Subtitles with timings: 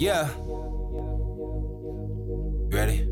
[0.00, 0.28] Yeah.
[2.70, 3.08] Ready?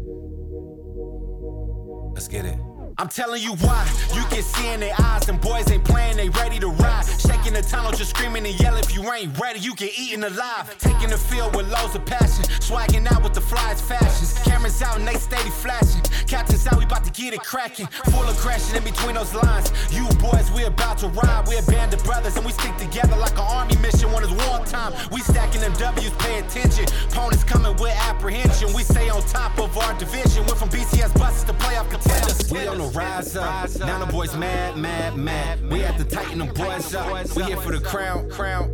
[2.14, 2.71] Let's get it.
[2.98, 3.88] I'm telling you why.
[4.14, 7.04] You can see in their eyes, them boys ain't playing, they ready to ride.
[7.04, 10.76] Shaking the tunnel, just screaming and yell if you ain't ready, you get eaten alive.
[10.78, 14.34] Taking the field with loads of passion, swagging out with the flies fashions.
[14.44, 16.02] Cameras out and they steady flashing.
[16.26, 17.86] Captains out, we about to get it cracking.
[17.86, 19.72] Full of crashing in between those lines.
[19.90, 21.46] You boys, we about to ride.
[21.48, 24.32] We're a band of brothers and we stick together like an army mission when it's
[24.48, 24.92] wartime.
[25.10, 26.84] We stacking them W's, pay attention.
[27.10, 28.72] Opponents coming with apprehension.
[28.74, 30.44] We stay on top of our division.
[30.46, 32.42] Went from BCS buses to playoff contenders.
[32.82, 33.70] We on the rise up.
[33.78, 35.70] Now the boys mad, mad, mad.
[35.70, 37.36] We have to tighten them boys up.
[37.36, 38.70] We here for the crown, crown.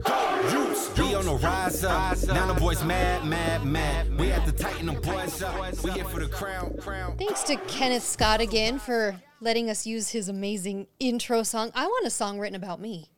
[0.96, 2.16] We on the rise up.
[2.28, 4.18] Now the boys mad, mad, mad.
[4.18, 5.82] We have to tighten them boys up.
[5.82, 7.18] We here for the crown, crown.
[7.18, 11.70] Thanks to Kenneth Scott again for letting us use his amazing intro song.
[11.74, 13.10] I want a song written about me.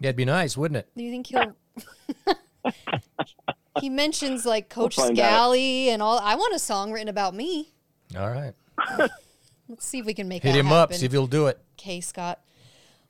[0.00, 0.88] That'd be nice, wouldn't it?
[0.96, 1.56] Do you think he'll?
[3.80, 6.20] he mentions like Coach find Scally and all.
[6.20, 7.72] I want a song written about me.
[8.16, 8.54] All right.
[9.68, 10.48] Let's see if we can make it.
[10.48, 11.60] Hit that him up, see if he'll do it.
[11.76, 12.00] K.
[12.00, 12.40] Scott.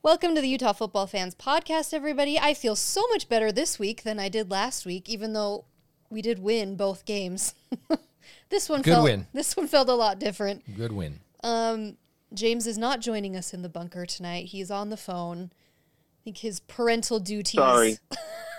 [0.02, 2.36] Welcome to the Utah Football Fans Podcast, everybody.
[2.36, 5.66] I feel so much better this week than I did last week, even though
[6.10, 7.54] we did win both games.
[8.48, 9.26] this one Good felt win.
[9.32, 10.76] this one felt a lot different.
[10.76, 11.20] Good win.
[12.34, 14.46] James is not joining us in the bunker tonight.
[14.46, 15.52] He's on the phone.
[15.52, 17.60] I think his parental duties.
[17.60, 17.98] Sorry.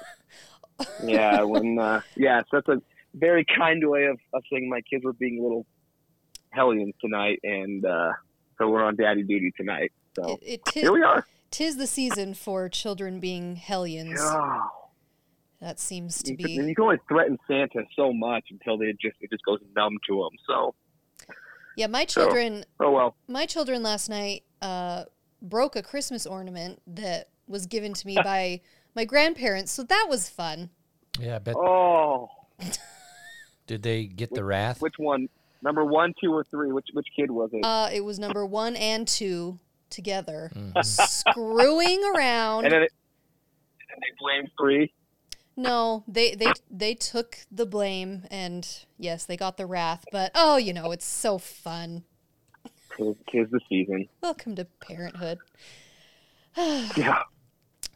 [1.03, 2.81] yeah, when uh, yeah, so that's a
[3.13, 5.66] very kind way of, of saying my kids were being a little
[6.52, 8.11] hellions tonight, and uh,
[8.58, 9.92] so we're on daddy duty tonight.
[10.16, 11.25] So It, it tis, here we are.
[11.52, 14.19] tis the season for children being hellions.
[14.22, 14.61] Oh,
[15.61, 16.58] That seems to you, be.
[16.58, 19.97] and you can only threaten Santa so much until they just it just goes numb
[20.08, 20.38] to them.
[20.47, 20.75] So
[21.75, 23.16] Yeah, my So- children oh well.
[23.28, 25.03] my children last night uh,
[25.41, 28.61] broke a Christmas ornament that was given to me by
[28.95, 30.69] my grandparents, so that was fun.
[31.19, 31.56] Yeah, I bet.
[31.56, 32.30] Oh,
[33.67, 34.81] Did they get the wrath?
[34.81, 35.30] which one?
[35.62, 36.72] Number one, two, or three?
[36.72, 37.64] Which which kid was it?
[37.64, 39.59] Uh, it was number one and two
[39.90, 40.52] together,
[40.84, 42.66] screwing around.
[42.66, 42.92] and then it,
[43.92, 44.94] and they blamed three.
[45.58, 48.66] No, they they they took the blame, and
[48.98, 50.06] yes, they got the wrath.
[50.12, 52.03] But oh, you know, it's so fun.
[52.98, 54.08] Tis, tis the season.
[54.22, 55.40] Welcome to parenthood.
[56.98, 57.24] Yeah.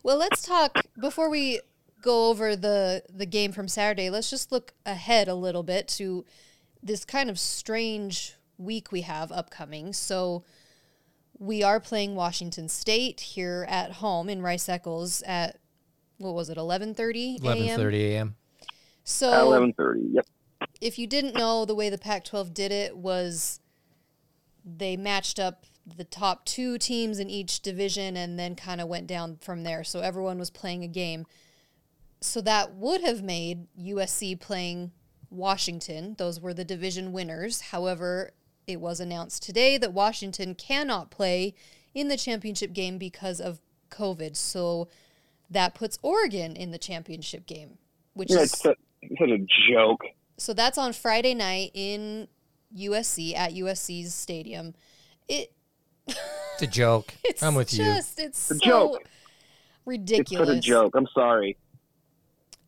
[0.03, 1.59] Well, let's talk before we
[2.01, 4.09] go over the the game from Saturday.
[4.09, 6.23] Let's just look ahead a little bit to
[6.83, 9.93] this kind of strange week we have upcoming.
[9.93, 10.43] So
[11.39, 15.59] we are playing Washington State here at home in Rice Eccles at
[16.17, 17.79] what was it, eleven thirty Eleven a.m.
[17.79, 18.35] thirty a.m.
[19.03, 20.01] So At eleven thirty.
[20.11, 20.27] Yep.
[20.79, 23.59] if you didn't know, the way the Pac 12 did it was
[24.63, 29.07] they matched up the top two teams in each division and then kind of went
[29.07, 29.83] down from there.
[29.83, 31.25] So everyone was playing a game.
[32.21, 34.91] So that would have made USC playing
[35.33, 36.15] Washington.
[36.17, 37.61] Those were the division winners.
[37.61, 38.31] However,
[38.67, 41.53] it was announced today that Washington cannot play
[41.93, 44.35] in the championship game because of COVID.
[44.35, 44.87] So
[45.49, 47.77] that puts Oregon in the championship game,
[48.13, 48.65] which Yeah, is it's,
[49.01, 50.01] it's such a joke.
[50.37, 52.27] so that's on Friday night in
[52.75, 54.73] USC at USC's stadium.
[55.27, 55.51] It
[56.07, 57.13] It's a joke.
[57.23, 57.83] it's I'm with you.
[57.83, 59.03] just it's a so joke.
[59.85, 60.47] Ridiculous.
[60.47, 60.93] such a joke.
[60.95, 61.57] I'm sorry.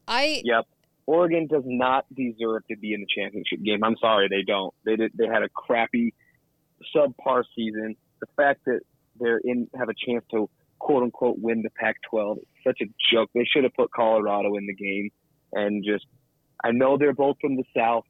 [0.07, 0.67] I Yep.
[1.07, 3.83] Oregon does not deserve to be in the championship game.
[3.83, 4.73] I'm sorry, they don't.
[4.85, 5.11] They did.
[5.15, 6.13] They had a crappy,
[6.95, 7.95] subpar season.
[8.19, 8.81] The fact that
[9.19, 10.49] they're in have a chance to
[10.79, 13.29] quote unquote win the Pac-12 is such a joke.
[13.33, 15.09] They should have put Colorado in the game
[15.53, 16.05] and just.
[16.63, 18.05] I know they're both from the South.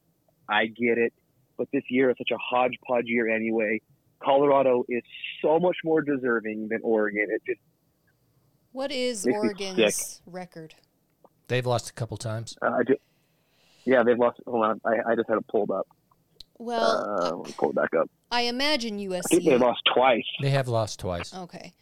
[0.48, 1.12] I get it,
[1.58, 3.82] but this year is such a hodgepodge year anyway.
[4.22, 5.02] Colorado is
[5.42, 7.26] so much more deserving than Oregon.
[7.28, 7.60] It just
[8.72, 10.74] what is Oregon's record?
[11.48, 12.56] They've lost a couple times.
[12.62, 13.00] uh, I just,
[13.84, 14.40] yeah, they've lost.
[14.46, 15.86] Hold on, I, I just had it pulled up.
[16.58, 16.82] Well,
[17.32, 18.10] Uh, let me pull it back up.
[18.30, 19.60] I imagine I think they USC.
[19.60, 20.24] lost twice.
[20.40, 21.32] They have lost twice.
[21.34, 21.72] Okay,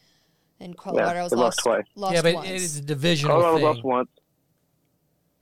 [0.60, 1.84] and Colorado's they lost twice.
[1.94, 2.48] Lost yeah, but once.
[2.48, 3.64] it is a divisional Colorado thing.
[3.66, 4.08] lost once.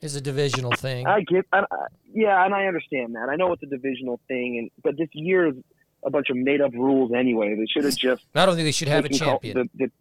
[0.00, 1.07] It's a divisional thing.
[1.07, 3.28] I get, I, I- yeah, and I understand that.
[3.30, 5.54] I know it's a divisional thing, and but this year is
[6.04, 7.54] a bunch of made up rules anyway.
[7.54, 9.71] They should have just I don't think they should have a they can call champion.
[9.74, 9.92] the- the-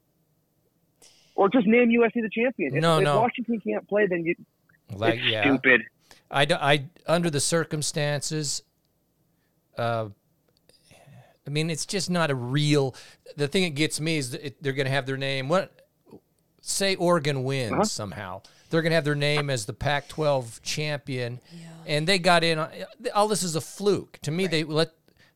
[1.36, 2.76] or just name USC the champion.
[2.76, 3.20] If, No, if no.
[3.22, 4.36] Washington can't play, then you,
[4.94, 5.42] Like, it's yeah.
[5.44, 5.82] stupid.
[6.30, 8.64] I, I under the circumstances,
[9.78, 10.08] uh,
[11.46, 12.96] I mean, it's just not a real.
[13.36, 15.50] The thing that gets me is that it, they're going to have their name.
[15.50, 15.72] What?
[16.62, 17.84] Say Oregon wins Uh-huh.
[17.84, 18.42] somehow.
[18.70, 21.42] They're going to have their name as the Pac-12 champion,
[21.86, 22.60] and they got in.
[22.60, 22.70] on-
[23.14, 24.20] All this is a fluke.
[24.22, 24.92] To me, they let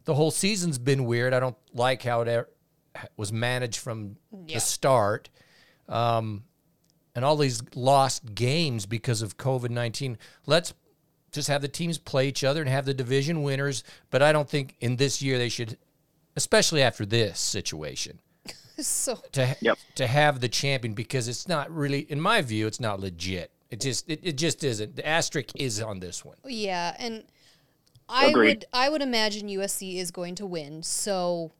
[0.05, 1.33] the whole season's been weird.
[1.33, 2.49] I don't like how it er-
[3.17, 4.55] was managed from Yeah.
[4.57, 5.29] the start.
[5.87, 6.43] Um,
[7.15, 10.17] and all these lost games because of COVID 19.
[10.45, 10.73] Let's
[11.31, 13.83] just have the teams play each other and have the division winners.
[14.09, 15.77] But I don't think in this year they should,
[16.35, 18.19] especially after this situation,
[18.79, 19.77] so to Yep.
[19.95, 23.51] to have the champion because it's not really, in my view, it's not legit.
[23.69, 24.95] It just it, it just isn't.
[24.95, 26.37] The asterisk is on this one.
[26.45, 27.23] yeah, and
[28.09, 28.47] I Agreed.
[28.47, 30.83] would I would imagine USC is going to win.
[30.83, 31.51] So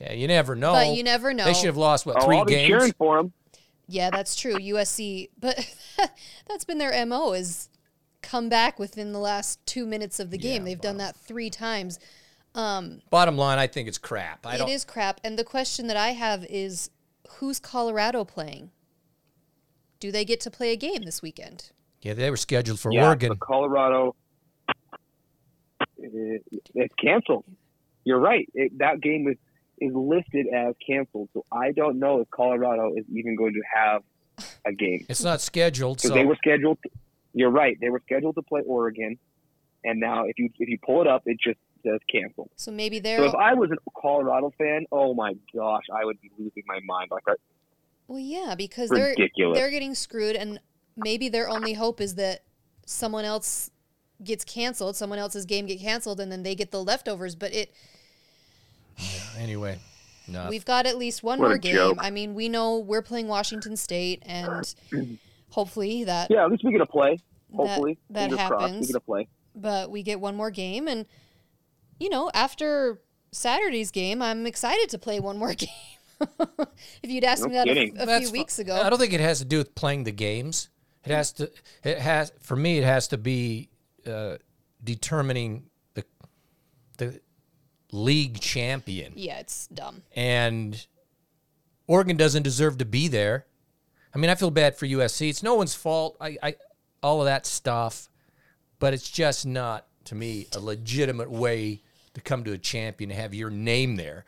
[0.00, 0.72] Yeah, you never know.
[0.72, 1.44] But you never know.
[1.44, 2.68] They should have lost what Oh, three I'll be games.
[2.68, 3.32] cheering for them.
[3.86, 4.54] Yeah, that's true.
[4.56, 5.58] USC, but
[6.48, 7.68] that's been their mo is
[8.22, 10.64] come back within the last two minutes of the game.
[10.64, 11.98] They've done that three times.
[12.54, 14.46] Um, Bottom line, I think it's crap.
[14.46, 14.68] I It don't.
[14.68, 15.20] is crap.
[15.24, 16.90] And the question that I have is
[17.38, 18.70] who's Colorado playing?
[20.00, 21.70] Do they get to play a game this weekend?
[22.02, 23.36] Yeah, they were scheduled for Yeah, Oregon.
[23.38, 24.14] Colorado,
[25.98, 26.42] it,
[26.74, 27.44] it's canceled.
[28.04, 28.48] You're right.
[28.54, 29.36] It, that game is
[29.82, 31.28] is listed as canceled.
[31.34, 34.02] So I don't know if Colorado is even going to have
[34.64, 36.78] a game It's not scheduled, so they were scheduled.
[37.34, 37.76] You're right.
[37.80, 39.18] They were scheduled to play Oregon,
[39.84, 42.50] and now if you if you pull it up, it just says canceled.
[42.56, 46.20] So maybe So they're if I was a Colorado fan, oh my gosh, I would
[46.20, 47.10] be losing my mind.
[47.10, 47.24] Like
[48.08, 49.58] well, yeah, because they're ridiculous.
[49.58, 50.60] they're getting screwed, and
[50.96, 52.42] maybe their only hope is that
[52.86, 53.70] someone else
[54.22, 57.34] gets canceled, someone else's game get canceled, and then they get the leftovers.
[57.34, 57.72] But it
[59.38, 59.78] anyway.
[60.28, 61.74] No, we've got at least one What more game.
[61.74, 61.98] joke.
[62.00, 64.74] I mean, we know we're playing Washington State, and
[65.50, 67.18] hopefully that yeah, at least we get a play.
[67.54, 68.48] Hopefully, that happens.
[68.48, 69.28] crossed, we get a play.
[69.54, 71.04] but we get one more game and
[72.00, 75.68] you know after saturday's game i'm excited to play one more game
[77.02, 77.98] if you'd asked No me that a, kidding.
[77.98, 80.12] a That's few weeks ago I don't think it has to do with playing the
[80.12, 80.68] games.
[81.04, 81.50] It has to.
[81.82, 82.78] It has for me.
[82.78, 83.68] It has to be
[84.06, 84.36] uh,
[84.84, 85.64] determining
[85.94, 86.04] the
[86.98, 87.20] the
[87.92, 90.86] league champion, yeah it's dumb and
[91.86, 93.46] Oregon doesn't deserve to be there.
[94.14, 95.28] I mean, I feel bad for USC.
[95.28, 96.16] It's no one's fault.
[96.20, 96.54] I, I
[97.02, 98.08] all of that stuff,
[98.78, 101.82] but it's just not to me a legitimate way
[102.14, 104.24] to come to a champion to have your name there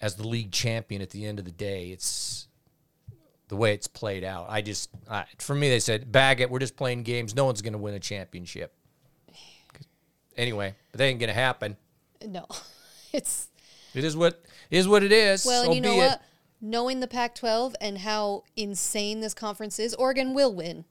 [0.00, 1.90] as the league champion at the end of the day.
[1.90, 2.48] It's
[3.48, 4.46] the way it's played out.
[4.48, 6.50] I just, I, for me, they said, bag it.
[6.50, 7.34] We're just playing games.
[7.34, 8.72] No one's going to win a championship.
[10.36, 11.76] Anyway, but that ain't going to happen.
[12.26, 12.46] no
[13.12, 13.48] it's
[13.94, 15.44] It is what is what it is.
[15.44, 16.08] well so and you know be it.
[16.08, 16.22] what
[16.60, 20.84] knowing the pac 12 and how insane this conference is oregon will win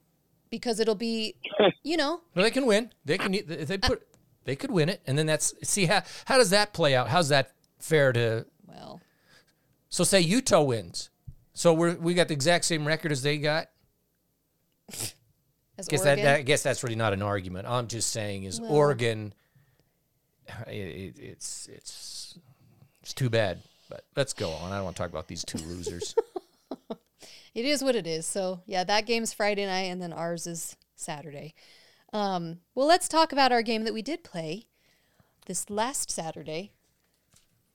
[0.49, 1.35] because it'll be
[1.83, 2.91] you know Well, they can win.
[3.05, 3.31] They can.
[3.31, 4.05] They uh, put.
[4.45, 7.07] They could win it, and then that's see how how does that play out?
[7.09, 8.45] How's that fair to?
[8.67, 8.99] well
[9.89, 11.11] So say Utah wins,
[11.53, 13.67] so we're we got the exact same record as they got.
[15.77, 17.67] as Guess oregon that, that I guess that's really not an argument.
[17.67, 19.33] I'm just saying is Well- Oregon.
[20.67, 22.39] It, it, it's it's
[23.01, 23.59] it's too bad,
[23.89, 24.71] but let's go on.
[24.71, 26.15] I don't want to talk about these two losers.
[27.55, 30.75] it is what it is so yeah that game's friday night and then ours is
[30.95, 31.53] saturday
[32.11, 34.65] um, well let's talk about our game that we did play
[35.45, 36.71] this last saturday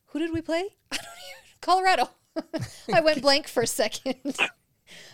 [0.07, 2.09] who did we play I don't even, colorado
[2.95, 4.17] i went blank for a second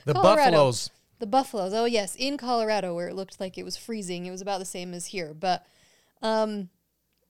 [0.05, 0.51] The Colorado.
[0.51, 0.91] Buffaloes.
[1.19, 4.41] the buffaloes oh yes in colorado where it looked like it was freezing it was
[4.41, 5.67] about the same as here but
[6.23, 6.69] um,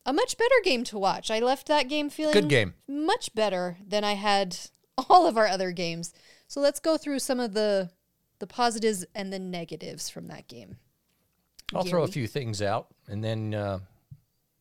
[0.07, 2.75] a much better game to watch i left that game feeling Good game.
[2.89, 4.57] much better than I had
[5.09, 6.13] all of our other games.
[6.47, 7.91] So let's go through some of the
[8.39, 10.77] the positives and the negatives from that game.
[11.75, 13.81] I'll throw a few things out and then uh,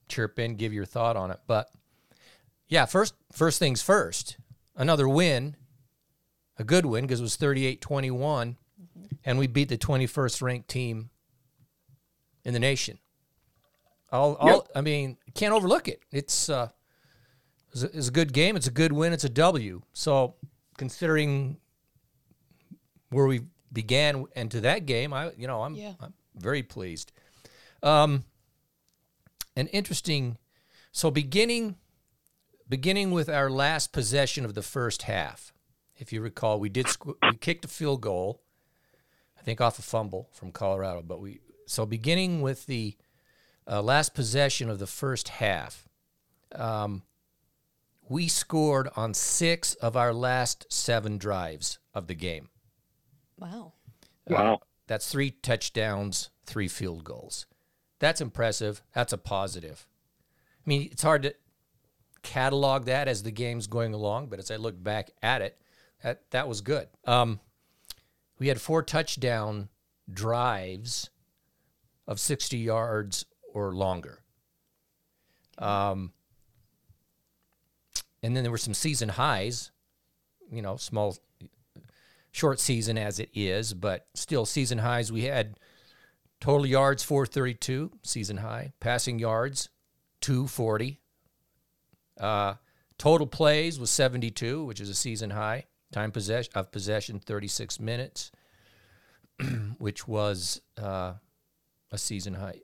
[0.09, 1.39] chirp in, give your thought on it.
[1.47, 1.69] But
[2.67, 4.37] yeah, first first things first.
[4.75, 5.55] Another win,
[6.57, 8.57] a good win because it was 38-21
[9.25, 11.09] and we beat the 21st ranked team
[12.45, 12.99] in the nation.
[14.11, 16.01] All, all I mean, can't overlook it.
[16.11, 16.69] It's uh
[17.71, 19.81] it's a, it's a good game, it's a good win, it's a W.
[19.93, 20.35] So,
[20.77, 21.57] considering
[23.09, 25.93] where we began and to that game, I you know, I'm Yeah.
[25.99, 27.11] I'm very pleased.
[27.83, 28.23] Um,
[29.55, 30.37] an interesting.
[30.91, 31.75] So beginning,
[32.67, 35.53] beginning with our last possession of the first half,
[35.95, 38.41] if you recall, we did squ- we kicked a field goal,
[39.37, 41.03] I think off a fumble from Colorado.
[41.03, 42.95] But we so beginning with the
[43.69, 45.87] uh, last possession of the first half,
[46.55, 47.03] um,
[48.09, 52.49] we scored on six of our last seven drives of the game.
[53.37, 53.73] Wow.
[54.27, 54.61] Wow.
[54.87, 57.45] That's three touchdowns, three field goals.
[57.99, 58.81] That's impressive.
[58.93, 59.85] That's a positive.
[60.65, 61.35] I mean, it's hard to
[62.23, 65.59] catalog that as the game's going along, but as I look back at it,
[66.01, 66.87] that that was good.
[67.05, 67.39] Um,
[68.39, 69.69] we had four touchdown
[70.11, 71.09] drives
[72.07, 73.25] of 60 yards
[73.67, 74.19] or longer.
[75.57, 76.13] Um,
[78.23, 79.71] and then there were some season highs,
[80.51, 81.17] you know, small
[82.31, 85.11] short season as it is, but still season highs.
[85.11, 85.55] We had
[86.39, 88.71] Total yards 432, season high.
[88.79, 89.69] Passing yards
[90.21, 90.99] 240.
[92.19, 92.55] Uh,
[92.97, 95.65] total plays was 72, which is a season high.
[95.91, 98.31] Time possession of possession 36 minutes,
[99.79, 101.13] which was uh,
[101.91, 102.61] a season high.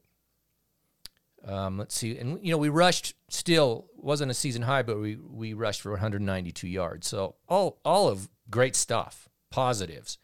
[1.46, 5.16] Um, let's see, and you know we rushed still wasn't a season high, but we
[5.16, 7.08] we rushed for 192 yards.
[7.08, 10.18] So all all of great stuff, positives.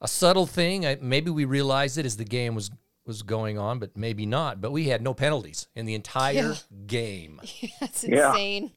[0.00, 2.70] A subtle thing, I, maybe we realized it as the game was
[3.04, 4.60] was going on, but maybe not.
[4.60, 6.54] But we had no penalties in the entire Yeah.
[6.86, 7.40] game,
[7.80, 8.30] That's Yeah.
[8.30, 8.72] insane.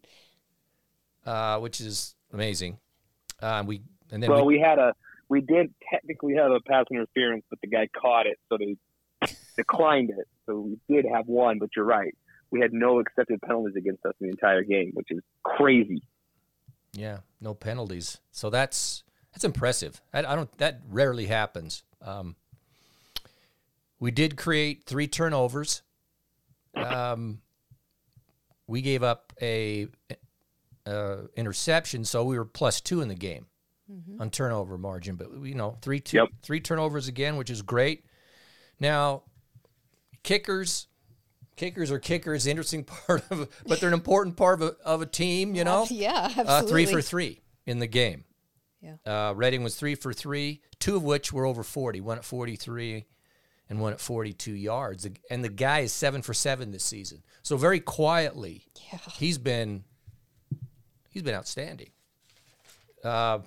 [1.26, 2.78] uh, which is amazing.
[3.42, 4.94] Uh, we and then Well, we, we had a
[5.30, 8.76] we did technically have a pass interference, but the guy caught it, so they
[9.56, 10.28] declined it.
[10.46, 12.16] So we did have one, but you're right.
[12.52, 16.02] We had no accepted penalties against us in the entire game, which is crazy.
[16.94, 18.20] Yeah, no penalties.
[18.32, 20.02] So that's that's impressive.
[20.14, 21.84] I, I don't that rarely happens.
[22.02, 22.36] Um,
[24.00, 25.84] we did create three turnovers.
[26.76, 27.42] Um,
[28.68, 29.88] we gave up a
[30.86, 33.46] uh, interception, so we were plus two in the game
[34.20, 35.16] on turnover margin.
[35.16, 36.28] But you know, three two Yep.
[36.42, 38.06] three turnovers again, which is great.
[38.80, 39.24] Now,
[40.24, 40.88] kickers.
[41.58, 45.06] Kickers are kickers, interesting part of, but they're an important part of a, of a
[45.06, 45.86] team, you know.
[45.92, 46.46] Yeah, absolutely.
[46.48, 48.24] Uh, three for three in the game.
[48.82, 48.96] Yeah.
[49.06, 53.06] Uh, Redding was three for three, two of which were over 40, one at 43
[53.70, 55.08] and one at 42 yards.
[55.30, 57.22] And the guy is seven for seven this season.
[57.44, 59.00] So very quietly, Yeah.
[59.18, 59.84] he's been
[61.12, 61.92] he's been outstanding.
[63.04, 63.40] Uh,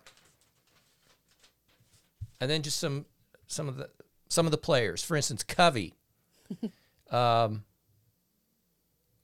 [2.40, 3.07] and then just some
[3.47, 3.90] some of the
[4.28, 5.02] some of the players.
[5.02, 5.95] For instance, Covey.
[7.11, 7.64] um,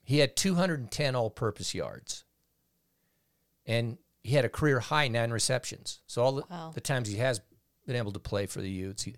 [0.03, 2.23] he had 210 all-purpose yards,
[3.65, 6.01] and he had a career high nine receptions.
[6.07, 6.71] So all the, Wow.
[6.73, 7.41] the times he has
[7.87, 9.15] been able to play for the Utes, he,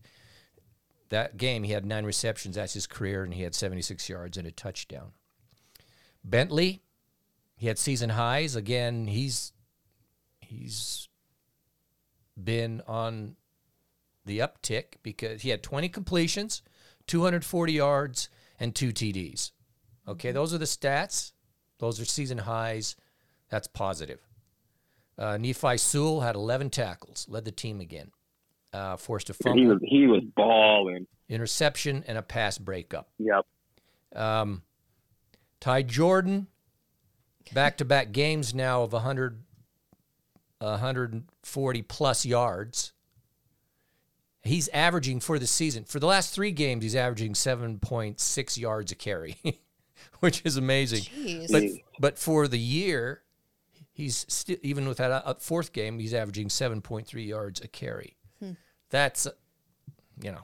[1.10, 2.56] that game he had nine receptions.
[2.56, 5.12] That's his career, and he had 76 yards and a touchdown.
[6.24, 6.82] Bentley,
[7.56, 8.56] he had season highs.
[8.56, 9.52] Again, he's
[10.40, 11.08] he's
[12.42, 13.36] been on
[14.26, 16.62] the uptick because he had 20 completions,
[17.08, 18.30] 240 yards,
[18.60, 19.52] and two TDs.
[20.08, 21.32] Okay, those are the stats.
[21.80, 22.96] Those are season highs.
[23.50, 24.20] That's positive.
[25.18, 28.12] Uh, Nephi Sewell had 11 tackles, led the team again,
[28.74, 31.06] uh, forced a He fumble, was he was balling.
[31.30, 33.10] interception, and a pass breakup.
[33.20, 33.46] Yep.
[34.16, 34.64] Um,
[35.60, 36.48] Ty Jordan,
[37.54, 39.44] back to back games now of 100,
[40.60, 42.93] 140 plus yards.
[44.44, 48.96] He's averaging for the season, for the last three games, he's averaging 7.6 yards a
[48.96, 49.38] carry,
[50.20, 51.04] which is amazing.
[51.04, 51.50] Jeez.
[51.52, 51.64] But,
[52.00, 53.22] but for the year,
[53.94, 58.18] he's still, even with that uh, fourth game, he's averaging 7.3 yards a carry.
[58.90, 59.32] That's, uh,
[60.22, 60.44] you know,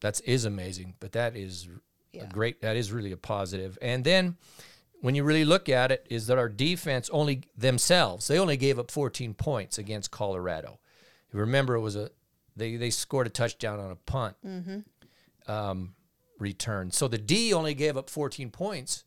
[0.00, 1.68] that is is amazing, but that is
[2.12, 2.22] Yeah.
[2.24, 2.62] a great.
[2.62, 3.76] That is really a positive.
[3.82, 4.36] And then,
[5.02, 8.78] when you really look at it, is that our defense only themselves they only gave
[8.78, 10.78] up 14 points against Colorado.
[11.32, 12.10] Remember, it was a
[12.56, 14.36] they they scored a touchdown on a punt
[15.46, 15.94] um,
[16.38, 16.90] return.
[16.90, 19.04] So the D only gave up 14 points,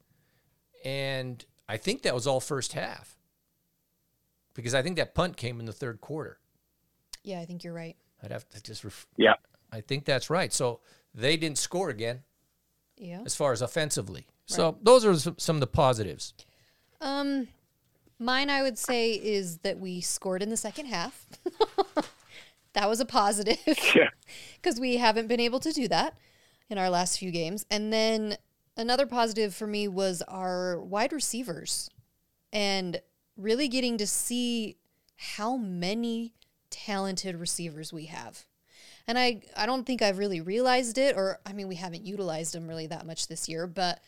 [0.85, 3.17] and I think that was all first half
[4.53, 6.39] because I think that punt came in the third quarter.
[7.23, 7.95] yeah, I think you're right.
[8.21, 8.83] I'd have to just.
[8.83, 9.35] Ref- Yeah.
[9.71, 10.53] I think that's right.
[10.53, 10.81] So
[11.15, 12.21] they didn't score again
[12.97, 13.21] Yeah.
[13.25, 14.27] as far as offensively.
[14.45, 16.33] So those are some, some of the positives.
[17.01, 17.47] Um,
[18.19, 21.25] mine I would say is that we scored in the second half.
[22.73, 23.57] that was a positive
[23.95, 24.09] Yeah.
[24.61, 26.17] because we haven't been able to do that
[26.69, 27.65] in our last few games.
[27.69, 28.37] And then
[28.75, 31.89] another positive for me was our wide receivers
[32.51, 33.01] and
[33.37, 34.77] really getting to see
[35.17, 36.33] how many
[36.69, 38.45] talented receivers we have.
[39.07, 42.53] And I, I don't think I've really realized it, or I mean, we haven't utilized
[42.53, 43.99] them really that much this year, but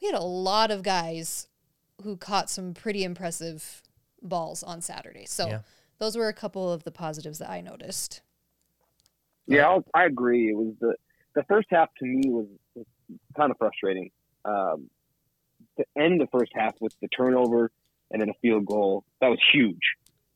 [0.00, 1.48] we had a lot of guys
[2.02, 3.82] who caught some pretty impressive
[4.22, 5.24] balls on Saturday.
[5.24, 5.60] So Yeah.
[5.98, 8.22] Those were a couple of the positives that I noticed.
[9.46, 10.48] Yeah, I agree.
[10.48, 10.94] It was the
[11.34, 12.86] the first half to me was, was
[13.36, 14.10] kind of frustrating.
[14.44, 14.88] Um,
[15.78, 17.70] to end the first half with the turnover
[18.10, 19.80] and then a field goal that was huge.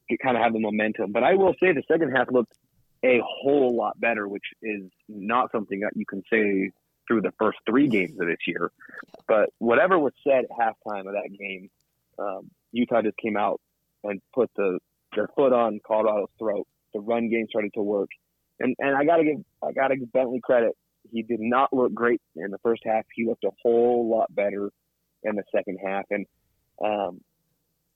[0.09, 2.53] It kind of had the momentum, but I will say the second half looked
[3.05, 6.73] a whole lot better, which is not something that you can say
[7.07, 8.71] through the first three games of this year.
[9.27, 11.71] But whatever was said at halftime of that game,
[12.19, 13.61] um, Utah just came out
[14.05, 14.79] and put the
[15.15, 16.67] their foot on Colorado's throat.
[16.95, 18.11] The run game started to work
[18.61, 20.77] and and I gotta give I gotta give Bentley credit.
[21.13, 23.05] He did not look great in the first half.
[23.15, 24.71] He looked a whole lot better
[25.23, 26.05] in the second half.
[26.11, 26.27] And
[26.85, 27.21] um,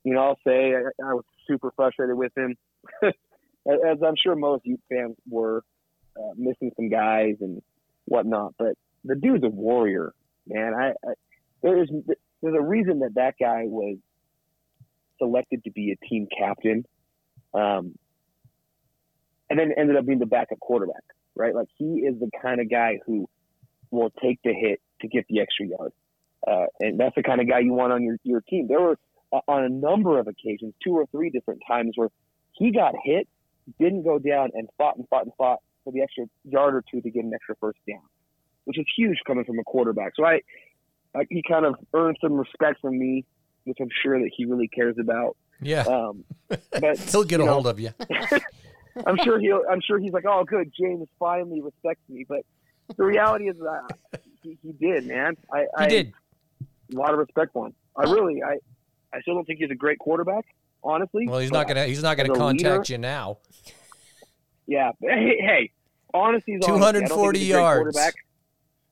[0.05, 2.57] you know, I'll say I, I was super frustrated with him,
[3.03, 5.63] as I'm sure most Ute fans were.
[6.17, 7.63] uh, missing some guys and
[8.07, 8.55] whatnot.
[8.59, 10.13] But the dude's a warrior,
[10.47, 10.75] man.
[10.75, 11.15] I, I
[11.63, 11.91] there's
[12.43, 13.97] there's a reason that that guy was
[15.19, 16.85] selected to be a team captain,
[17.55, 17.95] um,
[19.49, 21.03] and then ended up being the backup quarterback.
[21.37, 23.29] Right, like he is the kind of guy who
[23.91, 25.93] will take the hit to get the extra yard,
[26.47, 28.69] uh, and that's the kind of guy you want on your your team.
[28.69, 28.99] There were
[29.33, 32.11] uh, on a number of occasions, two or three different times where
[32.53, 33.27] he got hit,
[33.81, 37.01] didn't go down, and fought and fought and fought for the extra yard or two
[37.01, 38.03] to get an extra first down,
[38.65, 40.13] which is huge coming from a quarterback.
[40.15, 40.41] So I,
[41.17, 43.25] I he kind of earned some respect from me,
[43.65, 45.37] which I'm sure that he really cares about.
[45.61, 45.83] Yeah.
[45.83, 47.91] Um, but He'll get a know, hold of you.
[49.07, 49.63] I'm sure he'll.
[49.71, 52.25] I'm sure he's like, oh, good, James finally respects me.
[52.29, 52.41] But
[52.97, 55.37] the reality is, uh, he, he did, man.
[55.53, 56.13] I, He I did.
[56.93, 57.75] a lot of respect for him.
[57.97, 58.59] I really, I,
[59.13, 60.45] I still don't think he's a great quarterback,
[60.83, 61.27] honestly.
[61.27, 63.39] Well, he's not gonna he's not gonna contact leader- you now.
[64.67, 65.71] Yeah, hey, hey,
[66.13, 66.83] honesty is honesty.
[66.87, 68.15] I don't think 240 he's a great yards.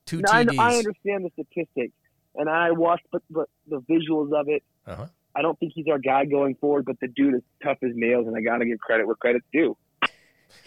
[0.05, 1.93] Two No, I, I understand the statistics,
[2.35, 4.63] and I watched the, the, the visuals of it.
[4.85, 5.05] Uh-huh.
[5.35, 8.27] I don't think he's our guy going forward, but the dude is tough as nails,
[8.27, 9.75] and I got to give credit where credit's due.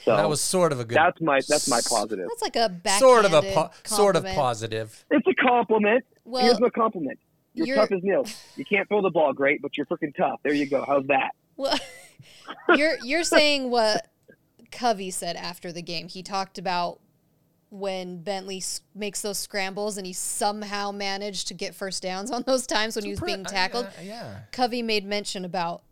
[0.04, 0.96] So That was sort of a good.
[0.96, 2.26] that's my that's my positive.
[2.28, 5.04] That's like a backhanded sort of a po- sort of positive.
[5.10, 6.04] It's a compliment.
[6.24, 7.18] Well, Here's my compliment.
[7.54, 8.42] You're, you're- tough as nails.
[8.56, 10.40] You can't throw the ball great, but you're freaking tough.
[10.42, 10.84] There you go.
[10.86, 11.30] How's that?
[11.56, 11.78] Well,
[12.76, 14.08] you're you're saying what
[14.72, 16.08] Covey said after the game.
[16.08, 16.98] He talked about
[17.70, 18.62] when Bentley
[18.94, 23.04] makes those scrambles and he somehow managed to get first downs on those times when
[23.04, 23.86] he was being tackled.
[23.86, 24.38] Uh, yeah.
[24.52, 25.82] Covey made mention about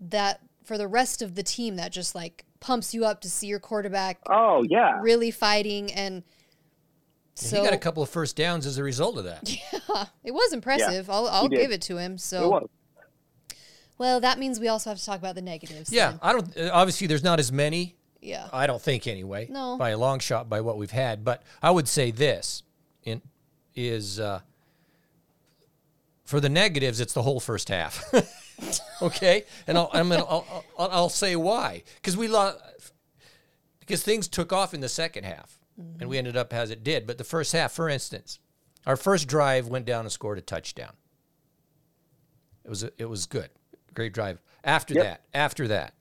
[0.00, 3.46] that for the rest of the team that just like pumps you up to see
[3.48, 5.00] your quarterback Oh yeah.
[5.02, 6.22] really fighting and
[7.34, 9.50] so he got a couple of first downs as a result of that.
[9.72, 11.08] Yeah, it was impressive.
[11.10, 12.16] I'll I'll give it to him.
[12.18, 12.68] So It was.
[13.98, 15.92] well, that means we also have to talk about the negatives.
[15.92, 16.18] Yeah, then.
[16.22, 16.56] I don't.
[16.56, 17.96] uh, Obviously, there's not as many.
[18.20, 18.48] Yeah.
[18.52, 19.46] I don't think anyway.
[19.50, 19.76] No.
[19.78, 22.62] By a long shot, by what we've had, but I would say this
[23.02, 23.22] in
[23.74, 24.40] is uh,
[26.24, 27.00] for the negatives.
[27.00, 28.02] It's the whole first half.
[29.02, 32.58] okay, and I'll, I'm gonna, I'll, I'll, I'll say why because we lost
[33.80, 35.58] because things took off in the second half
[35.98, 37.06] and we ended up as it did.
[37.06, 38.38] But the first half, for instance,
[38.86, 40.92] our first drive went down and scored a touchdown.
[42.64, 43.48] It was a, it was good,
[43.94, 44.42] great drive.
[44.62, 45.04] After Yep.
[45.04, 45.94] that, after that,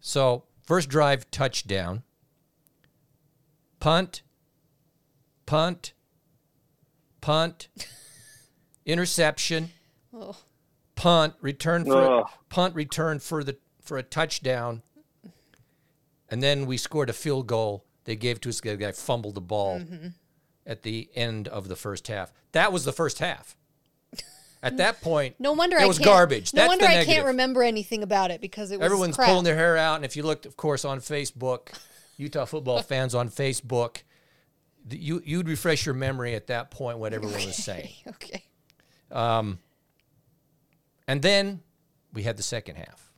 [0.00, 2.04] so first drive touchdown,
[3.80, 4.22] punt,
[5.44, 5.94] punt,
[7.20, 7.66] punt,
[8.86, 9.70] interception,
[10.14, 10.36] Oh.
[10.94, 12.30] punt, return for Ugh.
[12.50, 14.82] punt, return for the for a touchdown,
[16.28, 17.84] and then we scored a field goal.
[18.04, 18.60] They gave to us.
[18.60, 20.08] The guy fumbled the ball Mm-hmm.
[20.64, 22.32] at the end of the first half.
[22.52, 23.56] That was the first half.
[24.62, 26.52] At that point, No wonder it I was can't, garbage.
[26.52, 27.14] No That's wonder the I negative.
[27.14, 29.28] can't remember anything about it because it was Everyone's crap.
[29.28, 31.68] pulling their hair out, and if you looked, of course, on Facebook,
[32.18, 34.02] Utah football fans on Facebook,
[34.90, 37.90] you you'd refresh your memory at that point what everyone was saying.
[38.08, 38.44] okay.
[39.10, 39.58] Um,
[41.08, 41.62] And then
[42.12, 43.10] we had the second half,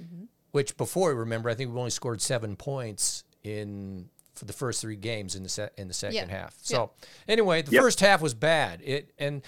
[0.00, 0.24] Mm-hmm.
[0.52, 4.80] which before we remember, I think we only scored seven points in for the first
[4.80, 6.36] three games in the se- in the second Yeah.
[6.36, 6.54] half.
[6.62, 6.92] So
[7.26, 7.82] anyway, the Yep.
[7.82, 8.80] first half was bad.
[8.84, 9.42] It and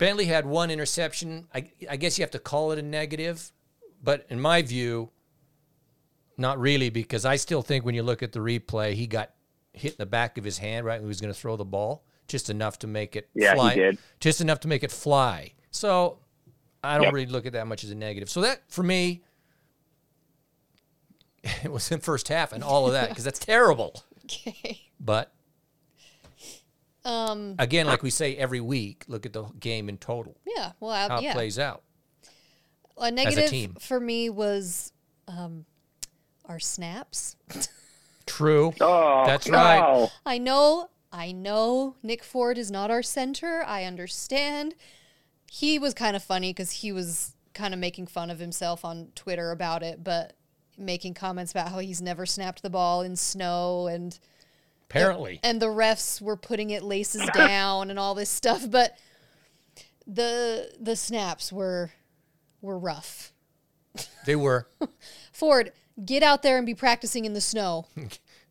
[0.00, 1.46] Bentley had one interception.
[1.54, 3.52] I, I guess you have to call it a negative,
[4.02, 5.10] but in my view,
[6.38, 9.30] not really because I still think when you look at the replay, he got
[9.74, 11.66] hit in the back of his hand right when he was going to throw the
[11.66, 13.74] ball, just enough to make it Yeah, he fly.
[13.74, 13.98] did.
[14.20, 15.52] Just enough to make it fly.
[15.70, 16.18] So
[16.82, 17.12] I don't Yep.
[17.12, 18.30] really look at that much as a negative.
[18.30, 19.22] So that for me,
[21.62, 24.02] it was in first half and all of that because that's terrible.
[24.24, 24.80] Okay.
[24.98, 25.30] But
[27.04, 27.54] Um.
[27.58, 30.72] again, like we say every week, look at the game in total, Yeah.
[30.80, 30.90] Well.
[30.90, 31.32] I, how it yeah.
[31.32, 31.82] plays out.
[32.98, 33.76] A negative team.
[33.80, 34.92] for me was
[35.26, 35.64] um,
[36.44, 37.36] our snaps.
[38.26, 38.74] True.
[38.80, 40.08] Oh, That's right.
[40.26, 40.90] I know.
[41.12, 43.64] I know Nick Ford is not our center.
[43.66, 44.74] I understand.
[45.50, 49.08] He was kind of funny because he was kind of making fun of himself on
[49.14, 50.34] Twitter about it, but
[50.78, 54.18] making comments about how he's never snapped the ball in snow and
[54.90, 55.38] Apparently.
[55.42, 58.96] and the refs were putting it laces down and all this stuff but
[60.06, 61.92] the the snaps were
[62.60, 63.32] were rough
[64.26, 64.66] They were.
[65.32, 65.72] ford
[66.04, 67.86] get out there and be practicing in the snow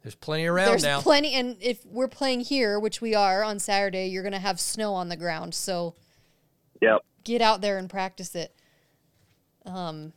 [0.04, 1.02] There's plenty around there's now.
[1.02, 4.60] plenty and if we're playing here which we are on saturday you're going to have
[4.60, 5.96] snow on the ground so
[6.82, 7.02] Yep.
[7.26, 8.56] get out there and practice it
[9.66, 10.14] um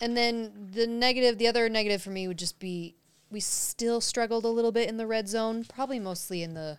[0.00, 2.96] and then the negative the other negative for me would just be
[3.30, 6.76] we still struggled a little bit in the red zone probably mostly in the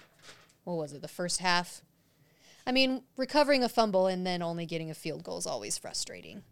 [0.64, 1.82] what was it the first half
[2.68, 6.44] i mean recovering a fumble and then only getting a field goal is always frustrating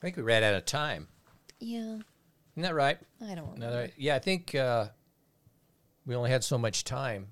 [0.00, 1.06] I think we ran out of time.
[1.60, 1.98] yeah
[2.56, 2.98] Isn't that right?
[3.24, 4.86] i don't No, know yeah, I think uh,
[6.06, 7.28] we only had so much time.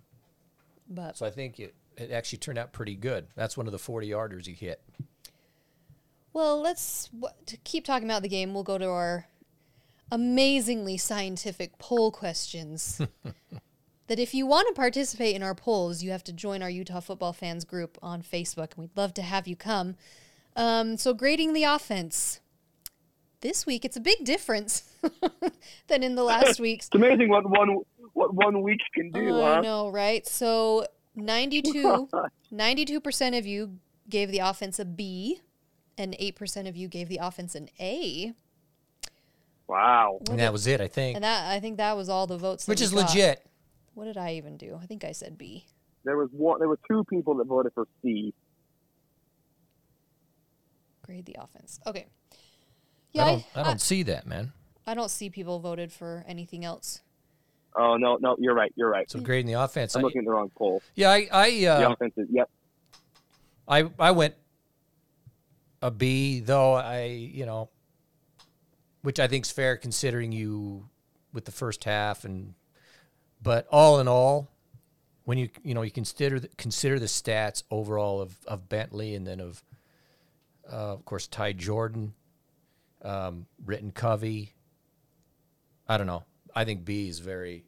[0.89, 3.27] But So I think it, it actually turned out pretty good.
[3.35, 4.81] That's one of the 40 yarders he hit.
[6.33, 7.11] well, let's
[7.47, 8.55] to keep talking about the game.
[8.55, 9.27] We'll go to our
[10.11, 13.01] amazingly scientific poll questions.
[14.07, 17.01] that if you want to participate in our polls, you have to join our Utah
[17.01, 19.97] football fans group on Facebook, and we'd love to have you come.
[20.57, 22.41] Um, so, grading the offense.
[23.41, 24.93] This week, it's a big difference
[25.87, 26.89] than in the last weeks.
[26.89, 27.79] It's amazing what one
[28.13, 30.27] what one week can do, Oh, I know, right?
[30.27, 32.09] So 92
[32.53, 35.41] 92% of you gave the offense a B
[35.97, 38.35] and 8% of you gave the offense an A.
[39.71, 40.19] Wow.
[40.29, 42.67] And that was it, I think, And that I think that was all the votes
[42.67, 43.09] which is got.
[43.09, 43.47] legit.
[43.95, 44.77] What did I even do?
[44.83, 45.65] I think I said B.
[46.05, 46.59] There was one.
[46.59, 48.35] There were two people that voted for C.
[51.03, 51.79] Grade the offense.
[51.87, 52.07] Okay.
[53.13, 54.53] Yeah, I don't, I I, don't see that, man.
[54.89, 57.03] I don't see people voted for anything else.
[57.77, 58.73] Oh no, no, you're right.
[58.75, 59.09] You're right.
[59.09, 59.95] So grading the offense.
[59.95, 60.83] I'm I, looking at the wrong poll.
[60.97, 62.51] yeah, I, I, The uh, offense is yep.
[63.69, 64.35] I, I went
[65.81, 67.69] a B, though I, you know,
[69.03, 70.89] which I think is fair considering you
[71.33, 72.55] with the first half and,
[73.43, 74.51] but all in all,
[75.25, 79.27] when you you know you consider the, consider the stats overall of of Bentley and
[79.27, 79.63] then of,
[80.71, 82.15] uh, of course Ty Jordan,
[83.03, 84.55] um, Britton Covey.
[85.89, 86.25] I don't know.
[86.55, 87.65] I think B is very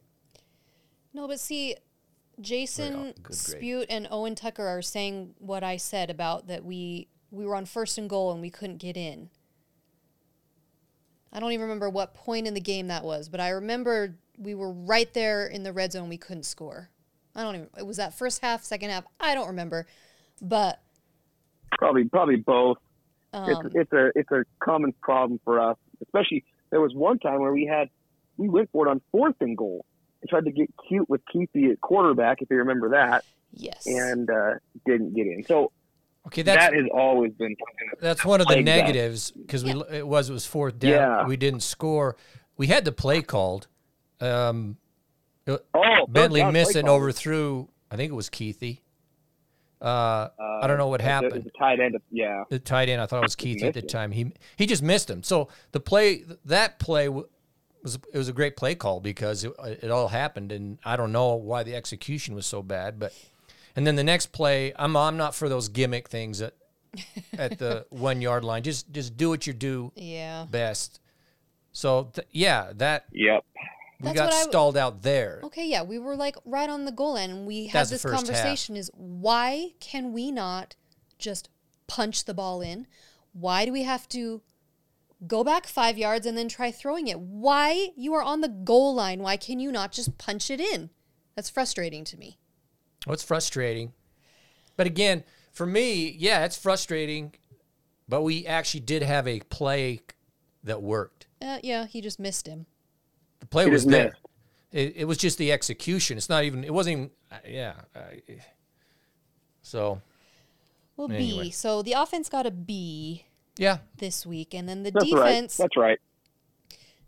[1.14, 1.76] No, but see,
[2.40, 3.62] Jason Very, good grade.
[3.62, 7.64] Spute and Owen Tucker are saying what I said about that we we were on
[7.64, 9.30] first and goal and we couldn't get in.
[11.32, 14.54] I don't even remember what point in the game that was, but I remember we
[14.54, 16.08] were right there in the red zone.
[16.08, 16.90] We couldn't score.
[17.34, 17.68] I don't even.
[17.78, 19.04] It was that first half, second half.
[19.18, 19.86] I don't remember,
[20.40, 20.80] but
[21.78, 22.76] Probably probably both.
[23.32, 25.78] um, it's it's a it's a common problem for us.
[26.02, 27.88] Especially there was one time where we had
[28.36, 29.86] we went for it on fourth and goal
[30.20, 34.28] and tried to get cute with Kuithe at quarterback, if you remember that, yes, and
[34.28, 35.44] uh, didn't get in.
[35.44, 35.72] So
[36.26, 36.42] okay.
[36.42, 40.06] That's that has always been something that That's one of the negatives because we it
[40.06, 40.90] was it was fourth down.
[40.90, 41.26] Yeah.
[41.26, 42.16] We didn't score.
[42.56, 43.66] We had the play called.
[44.20, 44.76] Um,
[45.48, 47.68] Oh, Bentley down missed play and overthrew.
[47.90, 48.78] I think it was Kuithe.
[49.80, 51.34] Uh, I don't know what It was a- happened.
[51.44, 51.96] Was a tight end.
[51.96, 54.12] Of, yeah, The tight end, I thought it was Kuithe at the time.
[54.12, 55.24] He he just missed him.
[55.24, 57.26] So the play that play was
[57.84, 61.34] it was a great play call because it, it all happened, and I don't know
[61.34, 63.12] why the execution was so bad, but.
[63.76, 66.54] And then the next play, I'm I'm not for those gimmick things at
[67.38, 68.62] at the one yard line.
[68.62, 70.46] Just just do what you do yeah.
[70.50, 71.00] best.
[71.72, 73.44] So th- yeah, that yep.
[74.00, 75.40] we That's got what I- stalled out there.
[75.44, 77.32] Okay, yeah, we were like right on the goal end.
[77.32, 78.24] And we had That's this first half.
[78.26, 80.76] conversation: is why can we not
[81.18, 81.48] just
[81.86, 82.86] punch the ball in?
[83.32, 84.42] Why do we have to
[85.26, 87.18] go back five yards and then try throwing it?
[87.18, 89.20] Why you are on the goal line?
[89.22, 90.90] Why can you not just punch it in?
[91.34, 92.38] That's frustrating to me.
[93.06, 93.92] Well, it's frustrating,
[94.76, 97.34] but again, for me, yeah, it's frustrating.
[98.08, 100.00] But we actually did have a play
[100.64, 101.26] that worked.
[101.40, 102.66] Uh, yeah, he just missed him.
[103.40, 104.12] The play It was there.
[104.70, 106.16] It, it was just the execution.
[106.18, 106.64] It's not even.
[106.64, 107.10] It wasn't even.
[107.30, 107.74] uh, Yeah.
[107.94, 108.22] I-
[109.62, 110.02] so
[110.96, 111.44] Well, Anyway.
[111.44, 111.50] B.
[111.50, 113.24] So the offense got a B
[113.56, 115.26] yeah, this week, and then the That's right.
[115.28, 115.56] defense.
[115.56, 115.98] That's right.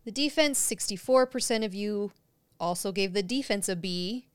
[0.04, 2.12] The defense, 64% of you
[2.60, 4.28] also gave the defense a B.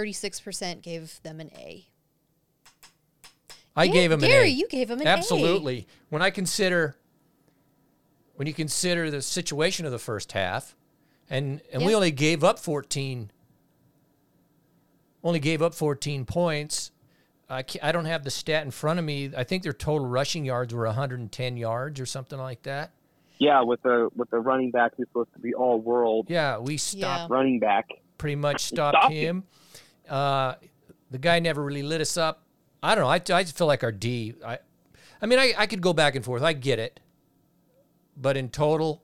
[0.00, 1.86] 36% gave them an A.
[3.74, 4.58] I Ga- gave him Gary, an A.
[4.58, 5.10] you gave him an A.
[5.10, 5.86] Absolutely.
[6.10, 6.96] When I consider
[8.36, 10.76] when you consider the situation of the first half,
[11.30, 13.30] and and we only gave up fourteen,
[15.24, 16.90] only gave up fourteen points.
[17.48, 19.30] I I don't have the stat in front of me.
[19.36, 22.92] I think their total rushing yards were 110 yards or something like that.
[23.38, 26.76] Yeah, with the with the running back who's supposed to be all world Yeah, we
[26.76, 27.88] stopped running back.
[28.18, 29.44] pretty much stopped, stopped him.
[30.08, 30.54] Uh,
[31.10, 32.42] the guy never really lit us up.
[32.82, 33.10] I don't know.
[33.10, 34.34] I, I just feel like our D.
[34.44, 34.58] I,
[35.20, 36.42] I mean, I, I could go back and forth.
[36.42, 37.00] I get it,
[38.16, 39.02] but in total,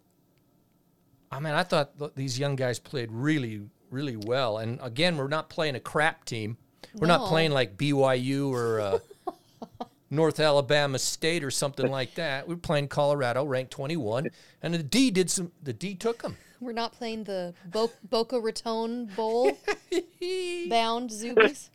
[1.31, 4.59] I mean, I thought th- these young guys played really, really well.
[4.59, 6.59] And again, we're not playing a crap team.
[6.95, 8.99] We're not playing like BYU or uh,
[10.11, 12.47] North Alabama State or something like that.
[12.47, 14.29] We're playing Colorado, ranked 21,
[14.62, 15.53] and the D did some.
[15.62, 16.37] The D took them.
[16.62, 19.51] We're not playing the Bo- Boca Raton Bowl
[20.70, 21.70] bound Zoobies.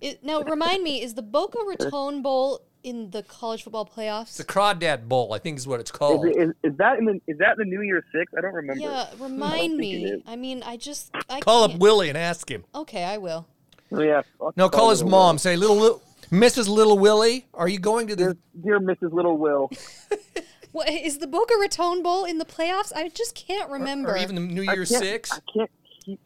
[0.00, 4.22] It, now, remind me, is the Boca Raton Bowl in the college football playoffs?
[4.22, 6.26] It's The Crawdad Bowl, I think, is what it's Is, called.
[6.26, 8.32] it, is, is that in the is that the New Year's Six?
[8.36, 8.82] I don't remember.
[8.82, 10.22] yeah, remind don't think it me.
[10.26, 12.64] I mean, I just I Call up can't- Willie and ask him.
[12.74, 13.46] Okay, I will.
[13.92, 14.22] Oh, yeah.
[14.40, 15.34] fuck No, call his Little mom.
[15.34, 15.38] Will.
[15.38, 16.02] Say, little, little
[16.32, 16.68] Mrs.
[16.68, 19.12] Little Willie, are you going to Dear, dear Mrs.
[19.12, 19.70] Little Will.
[20.74, 22.92] What is the Boca Raton Bowl in the playoffs?
[22.92, 24.10] I just can't remember.
[24.10, 25.30] Or even the New I Year's can't- Six?
[25.32, 25.70] I can't
[26.04, 26.20] keep.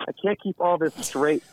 [0.00, 1.44] I can't keep all this straight.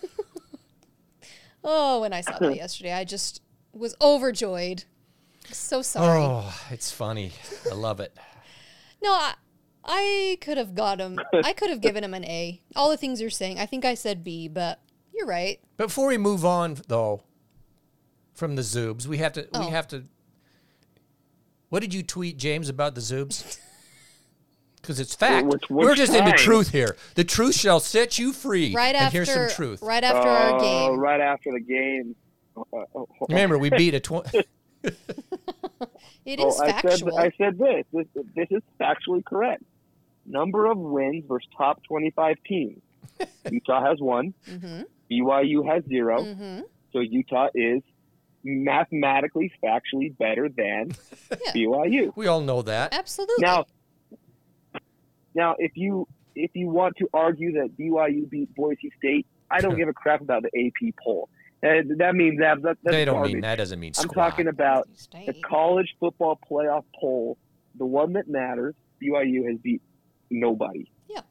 [1.63, 3.41] Oh, when I saw that yesterday, I just
[3.73, 4.85] was overjoyed.
[5.51, 6.21] So sorry.
[6.23, 7.33] Oh, it's funny.
[7.69, 8.15] I love it.
[9.03, 9.33] No, I,
[9.85, 11.19] I could have got him.
[11.31, 12.61] I could have given him an A.
[12.75, 13.59] All the things you're saying.
[13.59, 14.79] I think I said B, but
[15.13, 15.59] you're right.
[15.77, 17.21] Before we move on, though,
[18.33, 19.47] from the Zoobs, we have to.
[19.53, 19.65] Oh.
[19.67, 20.05] We have to.
[21.69, 23.59] What did you tweet, James, about the Zoobs?
[24.79, 25.47] Because it's fact.
[25.47, 26.37] Which- We're which just into time?
[26.39, 26.95] truth here.
[27.15, 28.73] The truth shall set you free.
[28.73, 29.81] Right and after here's some truth.
[29.81, 30.97] right after our Oh, game.
[30.99, 32.15] right after the game.
[32.55, 34.43] Uh, uh, Remember, we beat a twenty.
[34.83, 37.17] it is oh, is I said factual.
[37.17, 37.85] I said this.
[37.91, 38.05] this.
[38.33, 39.63] This is factually correct.
[40.25, 42.81] Number of wins versus top twenty-five teams.
[43.51, 44.33] Utah has one.
[44.49, 44.83] mm-hmm.
[45.11, 46.59] BYU has 0 Mm-hmm.
[46.93, 47.81] So Utah is
[48.47, 50.91] mathematically, factually better than
[51.31, 51.51] Yeah.
[51.53, 52.13] BYU.
[52.15, 52.93] we all know that.
[52.93, 53.35] Absolutely.
[53.45, 53.65] Now,
[55.35, 59.75] now, if you if you want to argue that BYU beat Boise State, I don't
[59.75, 61.29] give a crap about the AP poll.
[61.63, 63.33] Uh, that means that, that that's they don't garbage.
[63.33, 63.55] mean that.
[63.57, 67.37] Doesn't mean I'm talking about the college football playoff poll,
[67.77, 68.75] the one that matters.
[69.01, 69.81] BYU has beat
[70.29, 70.89] nobody.
[71.09, 71.21] Yeah.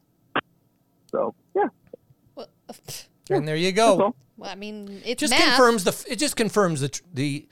[1.11, 1.69] So yeah,
[2.35, 2.49] Well,
[3.31, 4.15] uh, And there you go.
[4.37, 5.43] well, I mean, it's Just math.
[5.57, 6.05] confirms the.
[6.13, 7.49] It just confirms the the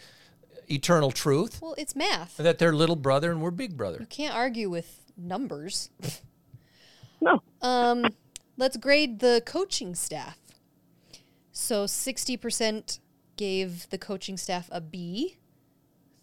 [0.70, 2.38] eternal truth Well, it's math.
[2.38, 3.98] that they're little brother and we're big brother.
[4.00, 5.90] You can't argue with numbers.
[7.20, 7.42] No.
[7.62, 8.06] Um,
[8.56, 10.38] let's grade the coaching staff.
[11.52, 12.98] So 60%
[13.36, 15.36] gave the coaching staff a B,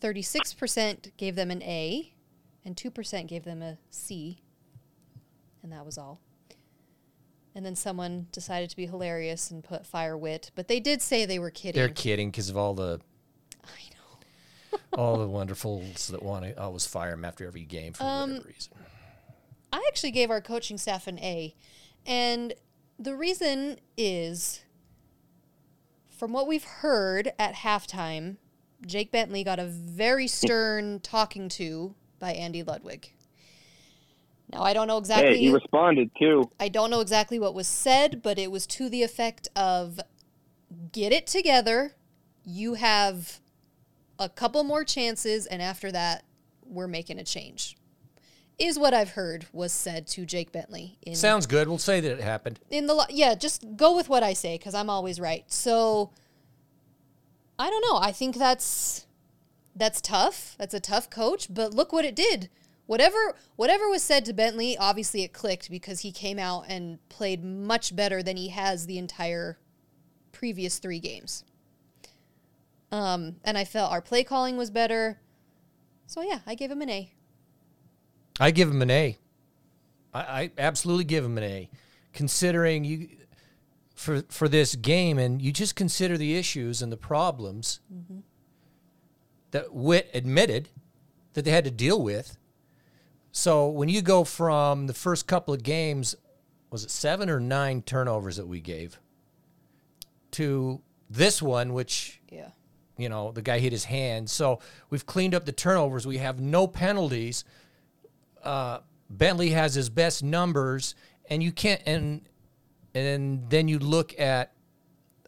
[0.02, 2.14] 36% gave them an A,
[2.66, 4.42] and 2% gave them a C.
[5.64, 6.20] And that was all.
[7.54, 11.26] And then someone decided to be hilarious and put fire Whitt, but they did say
[11.26, 11.80] they were kidding.
[11.80, 13.02] They're kidding because of all the
[13.66, 14.80] I know.
[14.94, 18.48] all the wonderfuls that want to always fire him after every game for Um, whatever
[18.48, 18.74] reason.
[19.74, 21.56] I actually gave our coaching staff an A.
[22.06, 22.54] And
[22.98, 24.62] the reason is
[26.10, 28.38] from what we've heard at halftime,
[28.86, 33.14] Jake Bentley got a very stern talking to by Andy Ludwig.
[34.52, 36.50] Now I don't know exactly Hey, he responded too.
[36.60, 40.00] I don't know exactly what was said, but it was to the effect of
[40.92, 41.94] get it together.
[42.44, 43.40] You have
[44.20, 46.24] a couple more chances and after that
[46.66, 47.78] we're making a change.
[48.60, 51.68] Is what I've heard was said to Jake Bentley in Sounds good.
[51.68, 52.60] We'll say that it happened.
[52.70, 56.12] in the lo- yeah just go with what i say because i'm always right so
[57.58, 59.08] i don't know i think that's
[59.76, 62.50] that's tough that's a tough coach but look what it did
[62.86, 67.44] whatever whatever was said to bentley obviously it clicked because he came out and played
[67.44, 69.58] much better than he has the entire
[70.32, 71.44] previous three games
[72.92, 75.20] um, and i felt our play calling was better
[76.08, 77.14] so yeah i gave him an a
[78.42, 79.18] I give him an A.
[80.14, 81.70] I, I absolutely give him an A,
[82.12, 83.10] considering you
[83.94, 87.80] for for this game, and you just consider the issues and the problems
[89.52, 90.70] that Whitt admitted
[91.34, 92.38] that they had to deal with.
[93.32, 96.16] So when you go from the first couple of games,
[96.70, 99.00] was it seven or nine turnovers that we gave,
[100.32, 102.50] to this one, which yeah.
[102.98, 104.30] you know the guy hit his hand.
[104.30, 106.08] So we've cleaned up the turnovers.
[106.08, 107.44] We have no penalties.
[108.44, 108.80] Uh,
[109.12, 110.96] bentley has his best numbers
[111.30, 112.22] and you can't and
[112.94, 114.54] and then you look at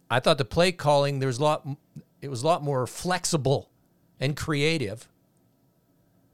[0.10, 1.68] i thought the play calling there's a lot
[2.22, 3.70] it was a lot more flexible
[4.20, 5.08] and creative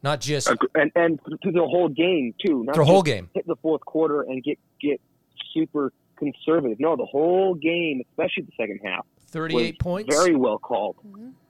[0.04, 2.64] not just and and through the whole game too.
[2.64, 5.00] Not the whole game Hit the fourth quarter and get get
[5.54, 6.80] super conservative.
[6.80, 10.96] No, the whole game, especially the second half, 38 points Very well called.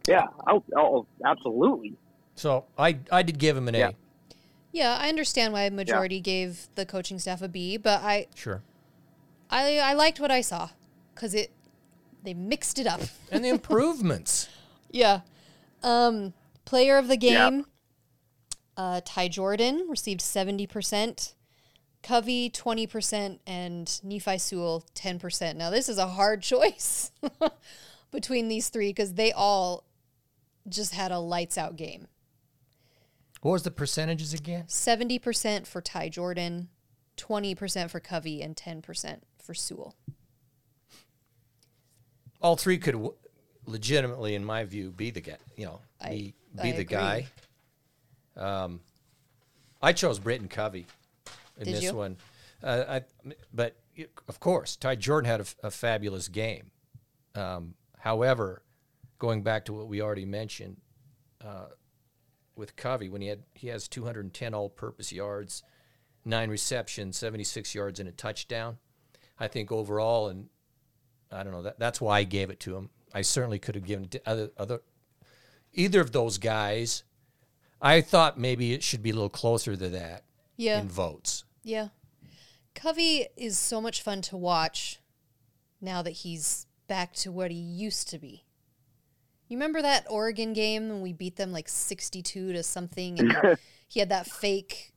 [0.08, 1.96] Yeah, oh, oh, absolutely.
[2.36, 3.92] so i i did give him an a Yeah.
[4.72, 8.62] yeah i understand why a majority gave the coaching staff a b but i sure
[9.52, 10.70] I I liked what I saw
[11.14, 11.52] because it
[12.24, 13.02] they mixed it up.
[13.32, 14.48] and the improvements
[14.92, 15.22] yeah.
[15.84, 16.34] Um,
[16.66, 17.62] player of the Yeah.
[18.80, 21.34] Uh, Ty Jordan received seventy percent,
[22.02, 25.58] Covey twenty percent, and Nephi Sewell ten percent.
[25.58, 27.12] Now this is a hard choice
[28.12, 29.84] between these three because they all
[30.70, 32.08] just had a lights out game.
[33.42, 36.70] what was the percentages again Seventy percent for Ty Jordan,
[37.18, 39.94] twenty percent for Covey, and ten percent for Sewell.
[42.42, 43.14] all three could w-
[43.66, 45.38] legitimately, in my view, be the guy.
[45.58, 46.86] You know, I- be I the agree.
[46.86, 47.28] guy.
[48.40, 48.80] Um,
[49.82, 50.86] I chose Britton Covey
[51.58, 51.94] in Did this you?
[51.94, 52.18] one,
[52.64, 53.76] uh, I, but
[54.28, 56.72] of course, Ty Jordan had a fabulous game.
[57.36, 58.64] Um, however,
[59.18, 60.78] going back to what we already mentioned
[61.46, 61.68] uh,
[62.56, 65.64] with Covey, when he had he has 210 all-purpose yards,
[66.26, 68.78] nine receptions, 76 yards, and a touchdown.
[69.40, 70.50] I think overall, and
[71.32, 72.90] I don't know that that's why I gave it to him.
[73.14, 74.82] I certainly could have given to other other
[75.74, 77.04] either of those guys.
[77.82, 80.24] I thought maybe it should be a little closer to that
[80.58, 80.82] Yeah.
[80.82, 81.44] in votes.
[81.64, 81.90] Yeah.
[82.76, 85.00] Covey is so much fun to watch
[85.82, 88.44] now that he's back to what he used to be.
[89.48, 94.00] You remember that Oregon game when we beat them like 62 to something and he
[94.00, 94.94] had that fake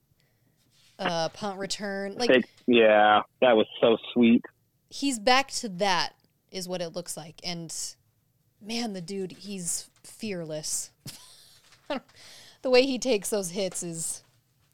[0.98, 2.16] uh, punt return?
[2.18, 4.44] Like Take- yeah, that was so sweet.
[4.90, 6.14] he's back to that
[6.50, 7.74] is what it looks like and
[8.60, 10.90] man the dude he's fearless
[12.62, 14.22] the way he takes those hits is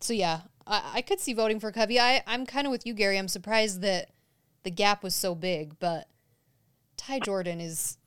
[0.00, 2.94] so yeah i, I could see voting for covey I, i'm kind of with you
[2.94, 4.10] gary i'm surprised that
[4.62, 6.08] the gap was so big but
[6.96, 7.98] ty jordan is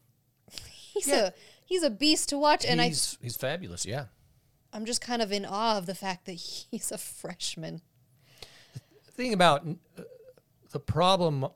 [0.61, 1.33] he's a
[1.65, 3.85] he's a beast to watch and I, he's he's fabulous.
[3.85, 4.05] Yeah.
[4.73, 6.33] i'm just kind of in awe of the fact that
[6.71, 7.81] he's a freshman
[9.05, 9.65] The thing about
[9.97, 10.03] uh,
[10.71, 11.47] the problem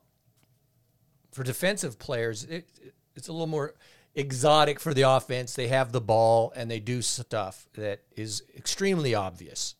[1.36, 2.66] for defensive players, it,
[3.14, 3.74] it's a little more
[4.16, 5.54] exotic for the offense.
[5.54, 9.74] They have the ball and they do stuff that is extremely obvious.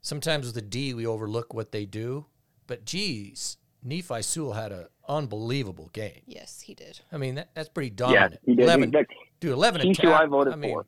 [0.00, 2.26] Sometimes with a D, we overlook what they do,
[2.68, 6.22] but geez, Nephi Sewell had an unbelievable game.
[6.26, 8.40] yes he did I mean, that, that's pretty Yeah, dominant.
[8.44, 8.64] he did.
[8.64, 9.06] Eleven, That-
[9.40, 9.80] dude, eleven.
[9.80, 10.86] He's who I voted mean, for.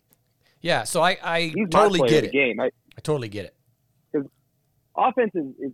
[0.61, 2.33] Yeah, so I, I He's totally my get it.
[2.33, 2.59] game.
[2.61, 4.27] I, I totally get it.
[4.97, 5.73] offense is, is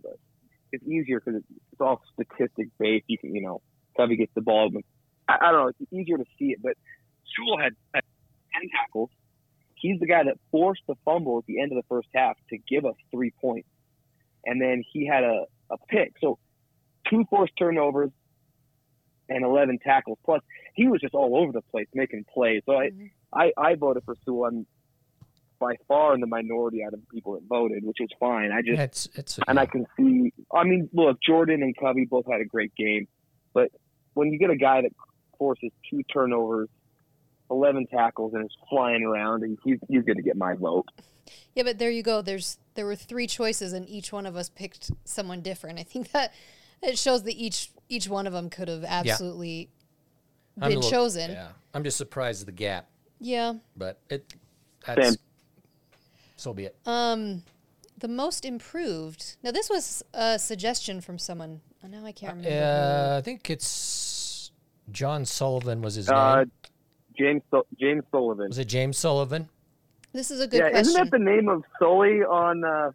[0.71, 3.05] it's easier because it's, it's all statistic based.
[3.07, 3.61] You can, you know,
[3.97, 4.69] Covey gets the ball.
[4.71, 4.83] But
[5.27, 5.71] I, I don't know.
[5.79, 6.59] It's easier to see it.
[6.61, 6.73] But
[7.35, 8.03] Sewell had, had
[8.53, 9.09] ten tackles.
[9.75, 12.57] He's the guy that forced the fumble at the end of the first half to
[12.69, 13.67] give us three points,
[14.45, 16.13] and then he had a, a pick.
[16.21, 16.39] So
[17.09, 18.11] two forced turnovers
[19.29, 20.17] and eleven tackles.
[20.25, 20.41] Plus,
[20.75, 22.61] he was just all over the place making plays.
[22.65, 23.09] So I, Mhm.
[23.33, 24.45] I, I voted for Sewell.
[24.45, 24.67] I'm
[25.59, 28.51] by far in the minority out of the people that voted, which is fine.
[28.51, 30.33] I just Yeah, it's it's and I can see.
[30.53, 33.07] I mean, look, Jordan and Covey both had a great game,
[33.53, 33.69] but
[34.13, 34.91] when you get a guy that
[35.37, 36.69] forces two turnovers,
[37.51, 40.85] eleven tackles, and is flying around, and he's he's going to get my vote.
[41.55, 42.21] Yeah, but there you go.
[42.21, 45.79] There's there were three choices, and each one of us picked someone different.
[45.79, 46.33] I think that
[46.83, 49.69] it shows that each each one of them could have absolutely
[50.59, 51.31] I'm been little- chosen.
[51.31, 52.87] Yeah, I'm just surprised at the gap,
[53.19, 53.53] Yeah.
[53.75, 54.33] but it
[54.85, 55.15] that's Same.
[56.35, 56.75] so be it.
[56.85, 57.43] Um,
[57.97, 59.35] the most improved.
[59.43, 61.61] Now this was a suggestion from someone.
[61.83, 62.55] Oh, now I can't remember.
[62.63, 63.65] Uh, I think it's
[64.91, 66.51] John Sullivan was his Uh, name.
[67.17, 68.47] James Sul- James Sullivan.
[68.49, 69.49] Was it James Sullivan?
[70.13, 70.81] This is a good Yeah, question.
[70.89, 72.91] isn't that the name of Sully on uh,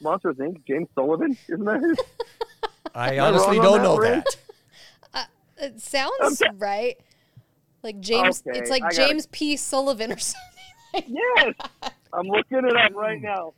[0.00, 0.64] Monsters Inc?
[0.66, 1.80] James Sullivan, isn't that?
[1.82, 1.98] His?
[2.94, 4.24] I honestly don't know that,
[5.12, 5.26] that.
[5.58, 5.66] Ray?
[5.66, 6.50] it sounds Okay.
[6.56, 6.98] right.
[7.82, 9.56] Like James, Okay, it's like I gotta- James P.
[9.56, 11.04] Sullivan or something.
[11.36, 11.54] yes,
[12.12, 13.54] I'm looking it up right now.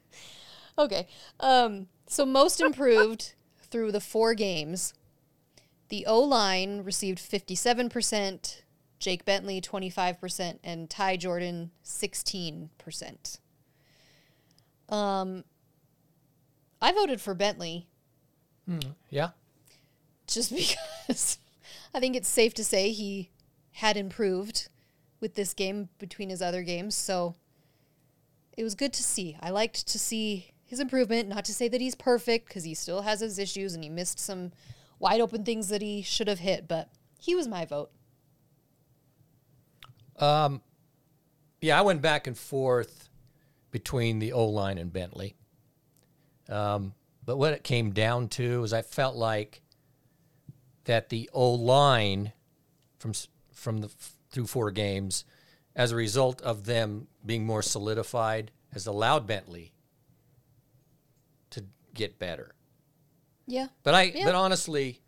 [0.79, 1.07] Okay.
[1.41, 4.93] Um, so most improved through the four games.
[5.89, 8.63] The O line received 57%,
[8.99, 13.39] Jake Bentley 25%, and Ty Jordan 16%.
[14.89, 15.45] Um,
[16.81, 17.87] I voted for Bentley
[19.11, 19.31] Yeah,
[20.27, 20.51] just
[21.09, 21.39] because
[21.95, 23.31] I think it's safe to say he
[23.73, 24.69] had improved
[25.21, 26.95] with this game between his other games.
[26.95, 27.35] So
[28.57, 29.37] it was good to see.
[29.41, 31.29] I liked to see his improvement.
[31.29, 34.19] Not to say that he's perfect because he still has his issues and he missed
[34.19, 34.53] some
[34.99, 37.91] wide open things that he should have hit, but he was my vote.
[41.61, 41.79] yeah.
[41.79, 43.09] I went back and forth
[43.71, 45.37] between the O line and Bentley.
[46.49, 49.63] Um, but what it came down to is I felt like
[50.85, 52.33] that the O line
[52.99, 53.13] from
[53.53, 53.89] from the
[54.31, 55.25] through four games,
[55.75, 59.73] as a result of them being more solidified, has allowed Bentley
[61.51, 62.56] to get better.
[63.47, 63.69] Yeah.
[63.83, 64.25] But I, Yeah.
[64.25, 65.01] but honestly,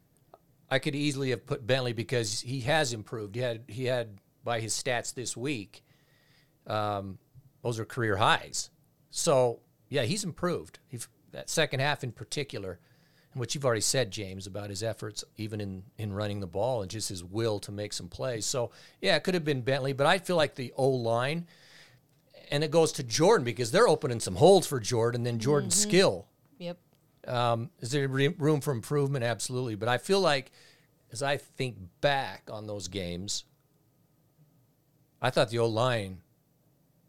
[0.70, 3.34] I could easily have put Bentley because he has improved.
[3.34, 5.82] He had, he had by his stats this week,
[6.66, 7.18] um,
[7.62, 8.70] those are career highs.
[9.10, 10.78] So yeah, he's improved.
[10.88, 10.98] He,
[11.32, 12.78] that second half in particular,
[13.32, 16.82] and what you've already said, James, about his efforts, even in in running the ball
[16.82, 18.46] and just his will to make some plays.
[18.46, 18.70] So
[19.00, 21.46] yeah, it could have been Bentley, but I feel like the O line,
[22.50, 25.22] and it goes to Jordan because they're opening some holes for Jordan.
[25.24, 26.26] Then Jordan's skill
[26.58, 26.78] Yep.
[27.28, 29.24] Um, is there room for improvement?
[29.24, 29.74] Absolutely.
[29.74, 30.50] But I feel like
[31.12, 33.44] as I think back on those games,
[35.20, 36.18] I thought the O line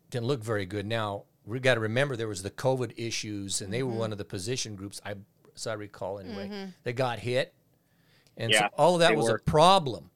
[0.10, 0.86] didn't look very good.
[0.86, 4.18] Now, we got to remember there was the COVID issues, and they were one of
[4.18, 5.16] the position groups, I,
[5.56, 7.54] as I recall anyway, that got hit.
[8.38, 9.36] And so all of that was were.
[9.36, 10.12] a problem.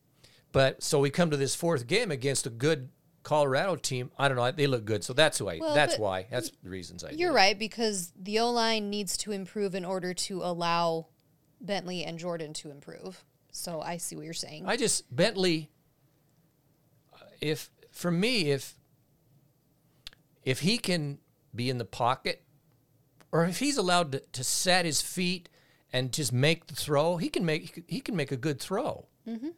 [0.52, 2.90] But so we come to this fourth game against a good
[3.24, 4.12] Colorado team.
[4.18, 4.52] I don't know.
[4.52, 5.04] They look good.
[5.04, 5.58] So that's why.
[5.60, 6.28] Well, that's why.
[6.30, 10.14] That's the reasons I You're right because the O line needs to improve in order
[10.14, 11.08] to allow
[11.62, 13.24] Bentley and Jordan to improve.
[13.52, 14.66] So I see what you're saying.
[14.68, 15.70] I just Bentley.
[17.40, 18.76] If for me, if
[20.44, 21.20] if he can
[21.56, 22.44] be in the pocket,
[23.32, 25.50] or if he's allowed to, to set his feet
[25.92, 29.08] and just make the throw, he can make he can make a good throw.
[29.28, 29.50] Mm-hmm.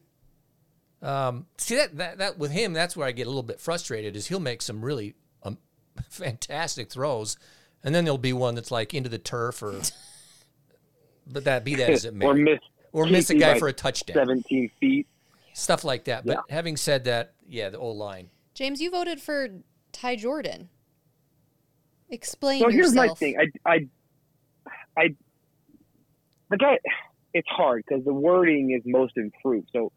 [1.06, 4.16] Um, see that, that that with him, that's where I get a little bit frustrated.
[4.16, 5.58] Is he'll make some really um,
[6.10, 7.38] fantastic throws,
[7.84, 9.82] and then there'll be one that's like into the turf or.
[11.28, 12.60] But that be that as it may, or miss
[12.91, 15.08] or miss a guy for a touchdown, 17 feet.
[15.53, 16.24] stuff like that.
[16.24, 16.56] But Yeah.
[16.56, 18.30] having said that, yeah, the O line.
[18.53, 19.47] James, you voted for
[19.91, 20.70] Ty Jordan.
[22.10, 23.08] Explain So here's yourself.
[23.08, 23.38] my thing.
[23.66, 23.88] I, I,
[24.95, 25.16] I,
[26.51, 26.78] the guy,
[27.34, 29.70] it's hard because the wording is most improved.
[29.74, 29.91] So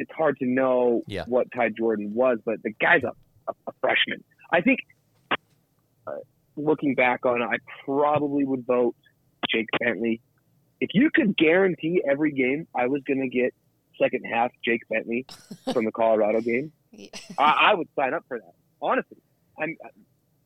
[0.00, 1.24] it's hard to know Yeah.
[1.26, 3.12] what Ty Jordan was, but the guy's a,
[3.48, 4.22] a, a freshman.
[4.52, 4.80] I think,
[6.06, 6.12] uh,
[6.56, 8.94] looking back on it, I probably would vote
[9.50, 10.20] Jake Bentley.
[10.80, 13.52] If you could guarantee every game I was going to get
[14.00, 15.26] second half Jake Bentley
[15.72, 16.72] from the Colorado game,
[17.38, 18.54] I, I would sign up for that.
[18.82, 19.18] Honestly,
[19.58, 19.76] I'm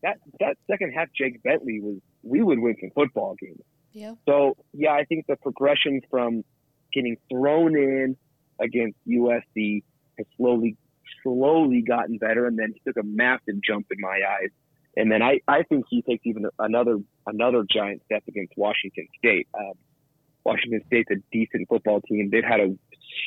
[0.03, 3.61] that that second half Jake Bentley was we would win some football games.
[3.93, 4.15] Yeah.
[4.29, 6.45] So yeah, I think the progression from
[6.93, 8.17] getting thrown in
[8.61, 9.83] against USC
[10.19, 10.77] has slowly
[11.23, 14.51] slowly gotten better, and then he took a massive jump in my eyes.
[14.97, 19.49] And then I, I think he takes even another another giant step against Washington State.
[19.59, 19.73] Um,
[20.45, 22.31] Washington State's a decent football team.
[22.31, 22.77] They've had a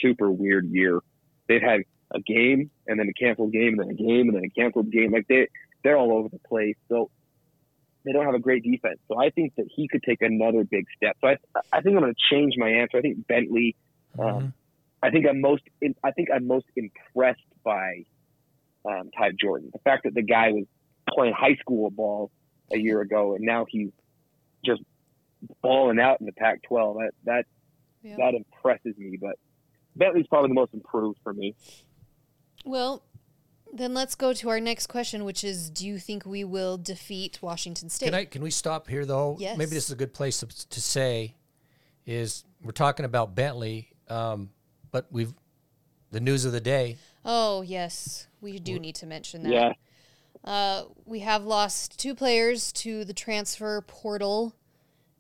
[0.02, 1.00] super weird year.
[1.48, 4.46] They've had a game and then a canceled game and then a game and then
[4.46, 5.12] a canceled game.
[5.12, 5.48] Like they
[5.84, 6.76] they're all over the place.
[6.90, 7.10] So
[8.06, 9.00] they don't have a great defense.
[9.10, 11.18] So I think that he could take another big step.
[11.20, 11.38] So I
[11.74, 12.98] I think I'm going to change my answer.
[12.98, 13.76] I think Bentley.
[14.18, 14.54] Um,
[15.08, 18.04] I think I'm most in, I think I'm most impressed by
[18.86, 19.70] um, Ty Jordan.
[19.72, 20.66] The fact that the guy was
[21.10, 22.30] playing high school ball
[22.74, 23.92] a year ago and now he's
[24.66, 24.82] just
[25.62, 26.96] balling out in the Pac-12.
[26.96, 27.46] That that
[28.04, 28.18] Yeah.
[28.18, 29.18] that impresses me.
[29.20, 29.38] But
[29.96, 31.56] Bentley's probably the most improved for me.
[32.66, 33.04] Well,
[33.74, 37.40] then let's go to our next question, which is Do you think we will defeat
[37.42, 38.08] Washington State?
[38.08, 39.38] Can I can we stop here though?
[39.40, 39.58] Yes.
[39.58, 41.36] Maybe this is a good place to, to say
[42.06, 44.50] is we're talking about Bentley, um,
[44.92, 45.34] but we've
[46.12, 46.98] the news of the day.
[47.26, 48.28] oh, yes.
[48.40, 49.52] We do need to mention that.
[49.52, 49.74] Yeah.
[50.44, 54.54] Uh, we have lost two players to the transfer portal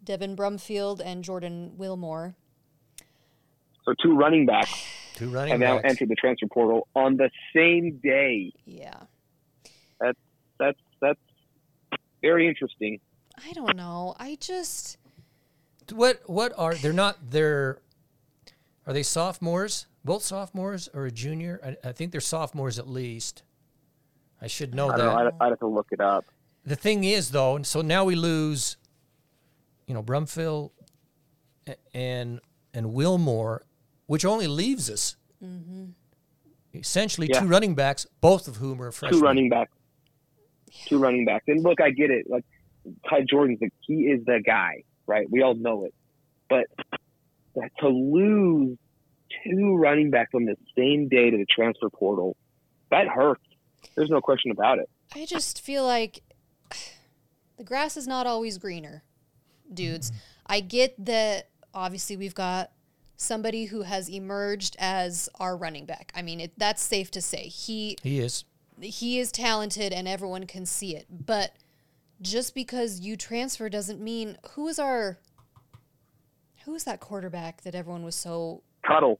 [0.03, 2.35] Devin Brumfield and Jordan Wilmore.
[3.83, 4.71] So two running backs
[5.15, 5.89] Two running have now backs.
[5.89, 8.53] entered the transfer portal on the same day.
[8.65, 8.93] Yeah.
[9.99, 10.19] That's
[10.59, 11.19] that's that's
[12.21, 12.99] very interesting.
[13.43, 14.15] I don't know.
[14.19, 14.97] I just.
[15.91, 17.79] What what are they're not they're
[18.87, 19.85] are they sophomores?
[20.03, 21.59] Both sophomores or a junior?
[21.63, 23.43] I, I think they're sophomores at least.
[24.41, 24.97] I should know I that.
[24.97, 25.31] don't know.
[25.39, 26.25] I'd, I'd have to look it up.
[26.65, 28.77] the thing is though, and so now we lose,
[29.85, 30.71] you know, Brumfield
[31.93, 32.39] and
[32.73, 33.65] and Wilmore,
[34.05, 35.85] which only leaves us mm-hmm.
[36.73, 37.41] essentially Yeah.
[37.41, 39.19] two running backs, both of whom are freshmen.
[39.19, 39.71] Two running backs.
[40.85, 41.45] Two running backs.
[41.47, 42.29] And look, I get it.
[42.29, 42.45] Like
[43.09, 45.27] Ty Jordan's the he is the guy, right?
[45.29, 45.93] We all know it.
[46.49, 46.67] But
[47.79, 48.77] to lose
[49.43, 52.35] two running backs on the same day to the transfer portal,
[52.91, 53.43] that hurts.
[53.95, 54.89] There's no question about it.
[55.15, 56.21] I just feel like
[57.57, 59.03] the grass is not always greener,
[59.73, 60.11] dudes.
[60.45, 62.71] I get that obviously we've got
[63.15, 66.11] somebody who has emerged as our running back.
[66.15, 67.47] I mean, it, that's safe to say.
[67.47, 68.45] He He is.
[68.79, 71.07] he is talented and everyone can see it.
[71.09, 71.53] But
[72.21, 75.19] just because you transfer doesn't mean who is our
[76.67, 79.19] who is that quarterback that everyone was so Tuttle.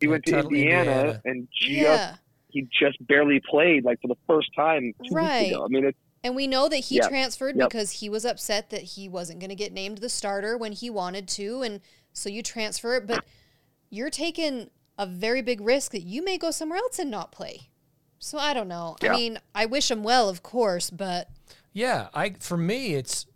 [0.00, 1.20] He Yeah, went to Tuttle, Indiana, Indiana.
[1.24, 2.16] and just yeah.
[2.50, 5.40] he just barely played like for the first time two Right.
[5.40, 5.64] weeks ago.
[5.64, 7.08] I mean, it's And we know that he Yep.
[7.08, 7.70] transferred Yep.
[7.70, 10.90] because he was upset that he wasn't going to get named the starter when he
[10.90, 11.62] wanted to.
[11.62, 11.80] And
[12.12, 13.24] so you transfer it, but
[13.88, 17.70] you're taking a very big risk that you may go somewhere else and not play.
[18.18, 18.96] So I don't know.
[19.00, 21.30] I mean, I wish him well, of course, but
[21.72, 23.26] Yeah, I for me it's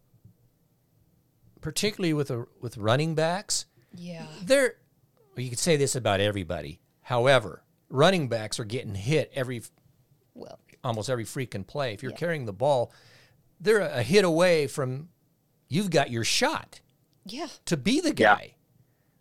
[1.63, 3.65] particularly with a, with running backs.
[3.95, 4.27] yeah.
[4.45, 4.75] They're
[5.35, 6.81] well, you could say this about everybody.
[7.01, 9.63] However, running backs are getting hit every
[10.35, 11.95] Well, almost every freaking play.
[11.95, 12.19] If you're Yeah.
[12.19, 12.93] carrying the ball,
[13.61, 15.09] they're a hit away from
[15.69, 16.81] you've got your shot
[17.25, 17.49] yeah.
[17.65, 18.35] to be the Yeah.
[18.35, 18.55] guy,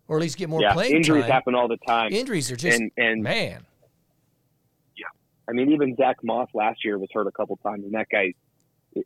[0.08, 1.32] or at least get more yeah, playing injuries time.
[1.32, 2.12] happen all the time.
[2.12, 3.66] Injuries are just and and man.
[4.98, 5.06] Yeah.
[5.48, 8.34] I mean, even Zach Moss last year was hurt a couple times, and that guy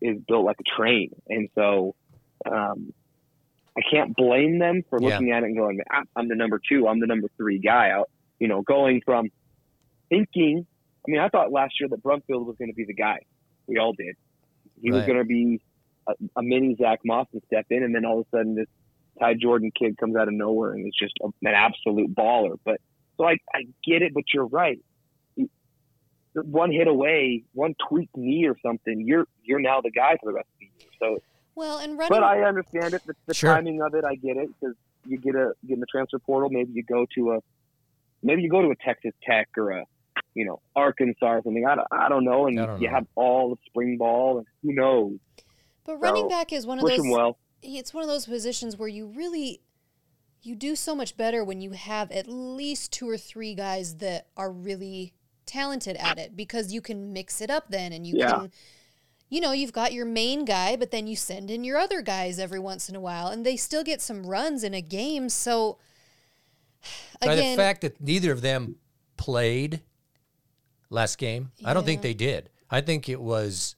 [0.01, 1.09] is built like a train.
[1.29, 1.93] And so,
[2.51, 2.93] um,
[3.77, 5.09] I can't blame them for Yeah.
[5.09, 7.91] looking at it and going, "Ah, "I'm the number two, I'm the number three guy."
[7.91, 8.09] Out,
[8.39, 9.29] you know, going from
[10.09, 10.65] thinking.
[11.07, 13.19] I mean, I thought last year that Brumfield was going to be the guy.
[13.67, 14.15] We all did.
[14.81, 15.61] He was going to be
[16.07, 18.67] a, a mini Zach Moss and step in, and then all of a sudden this
[19.19, 22.57] Ty Jordan kid comes out of nowhere and is just a, an absolute baller.
[22.65, 22.81] But
[23.17, 24.79] so I, I get it, but you're right.
[26.33, 30.33] One hit away, one tweaked knee or something, you're you're now the guy for the
[30.33, 30.89] rest of the year.
[30.99, 31.19] So,
[31.55, 33.01] Well, and running but I understand it.
[33.05, 33.53] The, the Sure.
[33.53, 34.75] timing of it, I get it because
[35.05, 36.49] you get a get in the transfer portal.
[36.51, 37.39] Maybe you go to a
[38.23, 39.85] maybe you go to a Texas Tech or a
[40.33, 41.65] you know Arkansas or something.
[41.65, 42.93] I don't, I don't know, and don't you know.
[42.95, 45.13] have all the spring ball, and who knows?
[45.85, 47.37] but running so, back is one of Wish those well.
[47.61, 49.61] it's one of those positions where you really
[50.41, 54.27] you do so much better when you have at least two or three guys that
[54.35, 55.13] are really
[55.45, 58.31] talented at it because you can mix it up then and you Yeah.
[58.33, 58.51] can
[59.29, 62.39] you know you've got your main guy but then you send in your other guys
[62.39, 65.77] every once in a while and they still get some runs in a game so
[67.21, 68.75] By the fact that neither of them
[69.17, 69.81] played
[70.89, 72.49] last game, I don't think they did.
[72.69, 73.75] I think it was,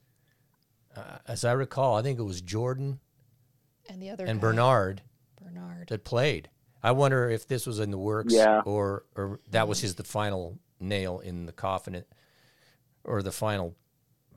[0.95, 2.99] uh, as I recall, I think it was Jordan
[3.89, 5.01] and the other and guy, Bernard
[5.41, 6.49] Bernard that played.
[6.83, 8.61] I wonder if this was in the works, Yeah.
[8.65, 12.03] or or that was his the final nail in the coffin,
[13.03, 13.75] or the final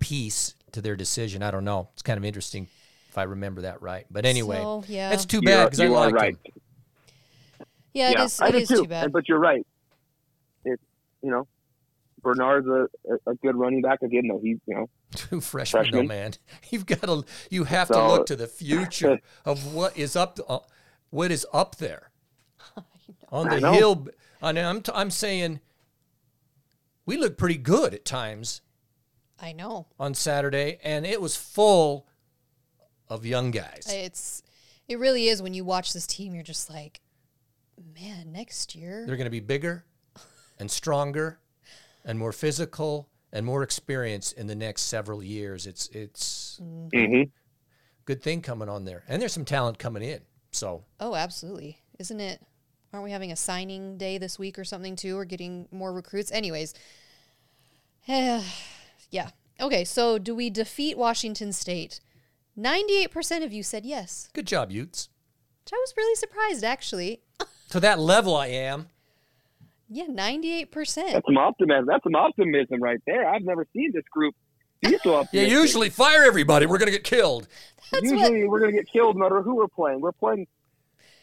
[0.01, 1.43] piece to their decision.
[1.43, 1.89] I don't know.
[1.93, 2.67] It's kind of interesting
[3.09, 4.07] if I remember that right.
[4.11, 5.13] But anyway, So, yeah.
[5.13, 6.35] it's too bad because I you are liked right.
[6.35, 6.53] him.
[7.95, 8.77] yeah, yeah, it is I it do is too.
[8.83, 9.67] too bad But you're right.
[10.65, 10.83] It's
[11.23, 11.47] you know,
[12.23, 14.41] Bernard's a, a, a good running back again, though.
[14.43, 16.07] He's you know Two freshmen, though, Freshmen.
[16.09, 16.33] man.
[16.71, 20.59] You've got to you have to look to the future of what is up uh,
[21.11, 22.11] what is up there
[23.33, 23.73] on the know.
[23.73, 24.09] hill.
[24.43, 25.61] I mean, I'm t- I'm saying
[27.07, 28.61] we look pretty good at times
[29.41, 32.07] I know on Saturday, and it was full
[33.09, 33.87] of young guys.
[33.89, 34.43] it's
[34.89, 37.01] it really is when you watch this team you're just like
[37.95, 39.85] man next year They're going to be bigger
[40.59, 41.39] and stronger
[42.05, 45.67] and more physical and more experienced in the next several years.
[45.67, 46.61] It's it's
[46.93, 47.23] hmm
[48.05, 50.21] good thing coming on there, and there's some talent coming in.
[50.53, 51.79] So Oh, absolutely.
[51.99, 52.41] Isn't it?
[52.93, 55.17] Aren't we having a signing day this week or something too?
[55.17, 56.33] Or getting more recruits?
[56.33, 56.75] Anyways.
[59.11, 59.31] yeah.
[59.61, 62.01] Okay, so do we defeat Washington State?
[62.59, 64.29] 98% of you said yes.
[64.33, 65.09] good job, Utes.
[65.65, 67.21] Which I was really surprised, actually.
[67.71, 68.89] To that level, I am.
[69.89, 70.71] Yeah, 98%.
[71.13, 71.87] That's some optimism.
[71.87, 73.29] That's some optimism right there.
[73.29, 74.35] I've never seen this group
[74.81, 75.51] be so Yeah, optimistic.
[75.53, 76.67] usually fire everybody.
[76.67, 77.47] We're gonna get killed.
[77.91, 80.01] That's usually we're going to get killed no matter who we're playing.
[80.01, 80.47] We're playing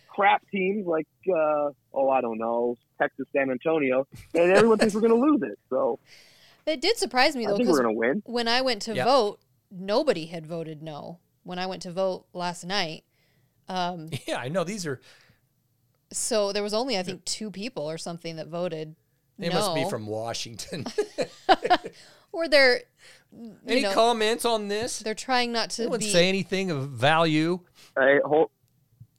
[0.10, 5.02] crap teams like, uh, oh, I don't know, Texas San Antonio, and everyone thinks we're
[5.02, 5.58] going to lose it.
[5.70, 6.00] So
[6.68, 8.22] It did surprise me, I though, think we're because going to win.
[8.26, 9.06] when I went to Yeah.
[9.06, 9.40] vote,
[9.72, 11.20] nobody had voted no.
[11.44, 13.04] When I went to vote last night,
[13.70, 15.00] um, Yeah, I know these are.
[16.12, 18.96] so there was only, I think, two people or something that voted
[19.40, 19.56] They no.
[19.56, 20.86] must be from Washington.
[22.32, 22.82] or they're
[23.32, 25.00] you Any know, comments on this?
[25.00, 27.60] they're trying not to Anyone be say anything of value?
[27.98, 28.52] I hold,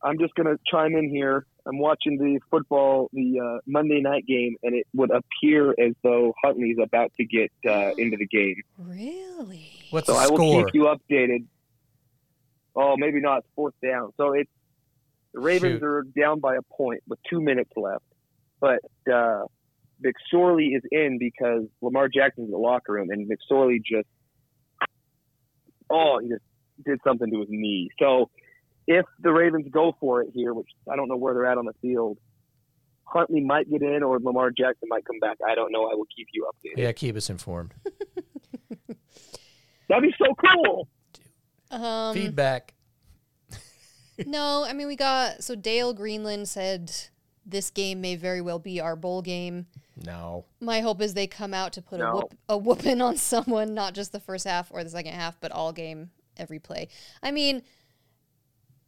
[0.03, 1.47] I'm just going to chime in here.
[1.69, 6.33] I'm watching the football, the uh, Monday night game, and it would appear as though
[6.43, 8.57] Huntley's about to get uh, into the game.
[8.79, 10.65] really What's So the I will score?
[10.65, 11.45] keep you updated.
[12.75, 13.39] Oh, maybe not.
[13.39, 14.13] It's fourth down.
[14.17, 14.51] So it's
[15.35, 15.85] the Ravens Shoot.
[15.85, 18.05] are down by a point with two minutes left,
[18.61, 18.79] but
[19.13, 19.43] uh,
[20.03, 24.07] McSorley is in because Lamar Jackson's in the locker room, and McSorley just
[25.91, 26.43] oh he just
[26.87, 27.91] did something to his knee.
[27.99, 28.31] So
[28.89, 31.67] if the Ravens go for it here, which I don't know where they're at on
[31.67, 32.19] the field.
[33.05, 35.39] Huntley might get in, or Lamar Jackson might come back.
[35.49, 35.85] I don't know.
[35.91, 36.79] I will keep you updated.
[36.83, 37.73] Yeah, keep us informed.
[39.89, 40.89] That'd be so cool.
[41.71, 42.75] um Feedback.
[44.27, 46.91] no i mean we got so dale greenland said
[47.47, 49.67] this game may very well be our bowl game
[50.05, 50.45] No.
[50.61, 52.13] my hope is they come out to put a No.
[52.15, 55.53] whoop a whooping on someone not just the first half or the second half but
[55.53, 56.89] all game every play
[57.23, 57.63] i mean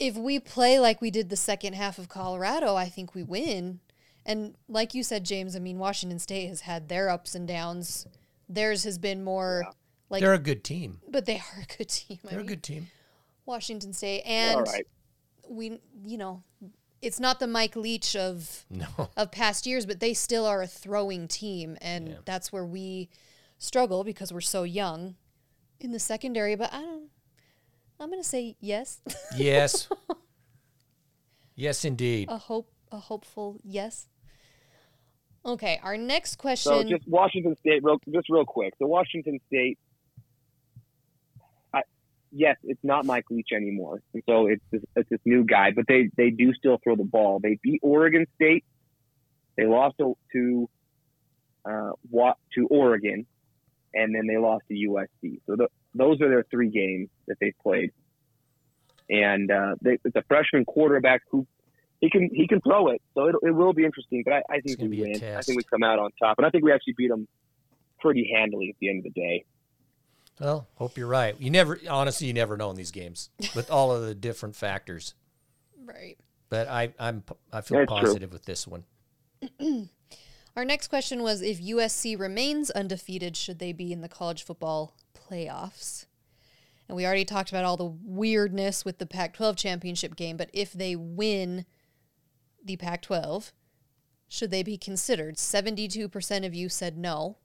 [0.01, 3.79] if we play like we did the second half of colorado i think we win
[4.27, 8.07] and like you said james i mean washington state has had their ups and downs
[8.49, 9.65] theirs has been more
[10.09, 11.01] like They're a good team.
[11.09, 12.89] but they are a good team They're a mean, good team.
[13.47, 14.87] washington state and right.
[15.49, 16.43] we you know
[17.03, 19.09] it's not the Mike Leach of No.
[19.17, 23.09] of past years, but they still are a throwing team, and that's where we
[23.57, 25.15] struggle because we're so young
[25.81, 26.57] in the secondary.
[26.57, 27.09] But I don't.
[28.01, 29.03] I'm gonna say yes,
[29.37, 29.89] Yes.
[31.55, 32.29] yes, indeed.
[32.31, 34.09] a hope, a hopeful yes.
[35.45, 36.71] Okay, our next question.
[36.71, 36.99] So question.
[36.99, 38.75] just Washington State, real, just real quick.
[38.79, 39.79] So Washington State,
[41.75, 41.83] I,
[42.33, 45.71] yes, it's not Mike Leach anymore, and so it's this, it's this new guy.
[45.71, 47.39] But they they do still throw the ball.
[47.39, 48.65] They beat Oregon State.
[49.57, 50.71] They lost to to,
[51.67, 51.93] uh,
[52.55, 53.27] to Oregon,
[53.93, 55.41] and then they lost to USC.
[55.47, 57.91] So the, those are their three games that they've played.
[59.09, 61.47] And uh, they, it's a freshman quarterback who
[62.01, 64.23] he can he can throw it, so it, it will be interesting.
[64.25, 65.17] But I, I think we win.
[65.37, 67.29] I think we come out on top, and I think we actually beat them
[67.99, 69.45] pretty handily at the end of the day.
[70.41, 71.37] Well, hope you're right.
[71.39, 75.15] You never, honestly, you never know in these games with all of the different factors.
[75.85, 76.17] Right.
[76.49, 77.23] But I, I'm,
[77.53, 78.01] I feel That's true.
[78.01, 78.85] positive with this one.
[80.57, 84.95] Our next question was if USC remains undefeated, should they be in the college football
[85.31, 86.07] playoffs?
[86.89, 90.51] And we already talked about all the weirdness with the Pac 12 championship game, but
[90.53, 91.65] if they win
[92.65, 93.53] the Pac 12,
[94.29, 95.37] should they be considered?
[95.37, 97.37] 72% of you said no.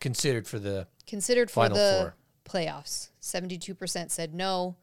[0.00, 2.12] Considered for the Considered for Final the
[2.46, 2.60] four.
[2.60, 3.10] playoffs.
[3.20, 4.76] 72% said no,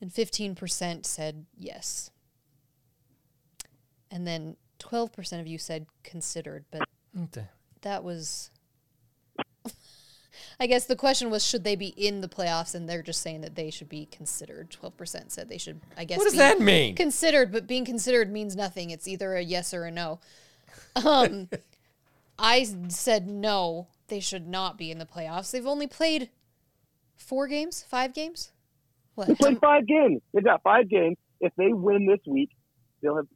[0.00, 2.10] and 15% said yes.
[4.10, 6.88] And then 12% of you said considered, but
[7.82, 8.50] that was
[10.58, 13.40] I guess the question was should they be in the playoffs and they're just saying
[13.42, 14.70] that they should be considered.
[14.70, 16.94] 12% said they should I guess What does be that mean?
[16.94, 18.90] Considered, but being considered means nothing.
[18.90, 20.20] It's either a yes or a no.
[21.04, 21.48] Um
[22.38, 25.50] I said no, they should not be in the playoffs.
[25.50, 26.30] They've only played
[27.16, 28.50] 4 games, 5 games?
[29.20, 29.28] What?
[29.28, 30.22] They played five games.
[30.32, 31.18] They've got five games.
[31.40, 32.50] If they win this week,
[33.02, 33.26] they'll have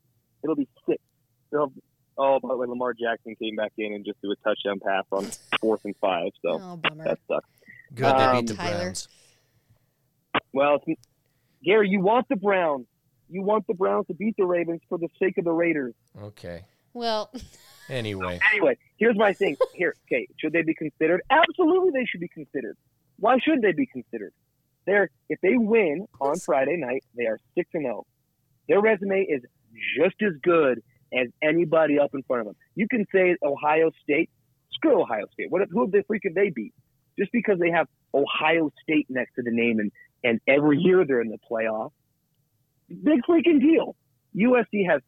[0.42, 1.02] it'll be six.
[1.50, 1.72] They'll have,
[2.18, 5.04] oh, by the way, Lamar Jackson came back in and just threw a touchdown pass
[5.12, 5.26] on
[5.60, 6.30] fourth and five.
[6.42, 7.48] So Oh, that sucks.
[7.94, 8.78] good they Um, beat the Tyler.
[8.82, 9.08] Browns.
[10.52, 10.80] Well,
[11.64, 12.86] Gary, you want the Browns.
[13.28, 15.94] You want the Browns to beat the Ravens for the sake of the Raiders.
[16.22, 16.62] Okay.
[16.92, 17.32] Well,
[17.90, 19.56] Anyway, Anyway, here's my thing.
[19.74, 21.20] Here, okay, should they be considered?
[21.28, 22.78] Absolutely, they should be considered.
[23.18, 24.32] Why shouldn't they be considered?
[24.86, 28.06] They're if they win on Friday night, they are six and zero.
[28.68, 29.42] Their resume is
[29.98, 30.82] just as good
[31.16, 32.56] as anybody up in front of them.
[32.74, 34.30] You can say Ohio State.
[34.72, 35.50] Screw Ohio State.
[35.50, 35.62] What?
[35.70, 36.74] Who the freak have they beat?
[37.18, 39.92] Just because they have Ohio State next to the name and
[40.24, 41.90] and every year they're in the playoff.
[42.88, 43.94] Big freaking deal.
[44.34, 45.00] USC has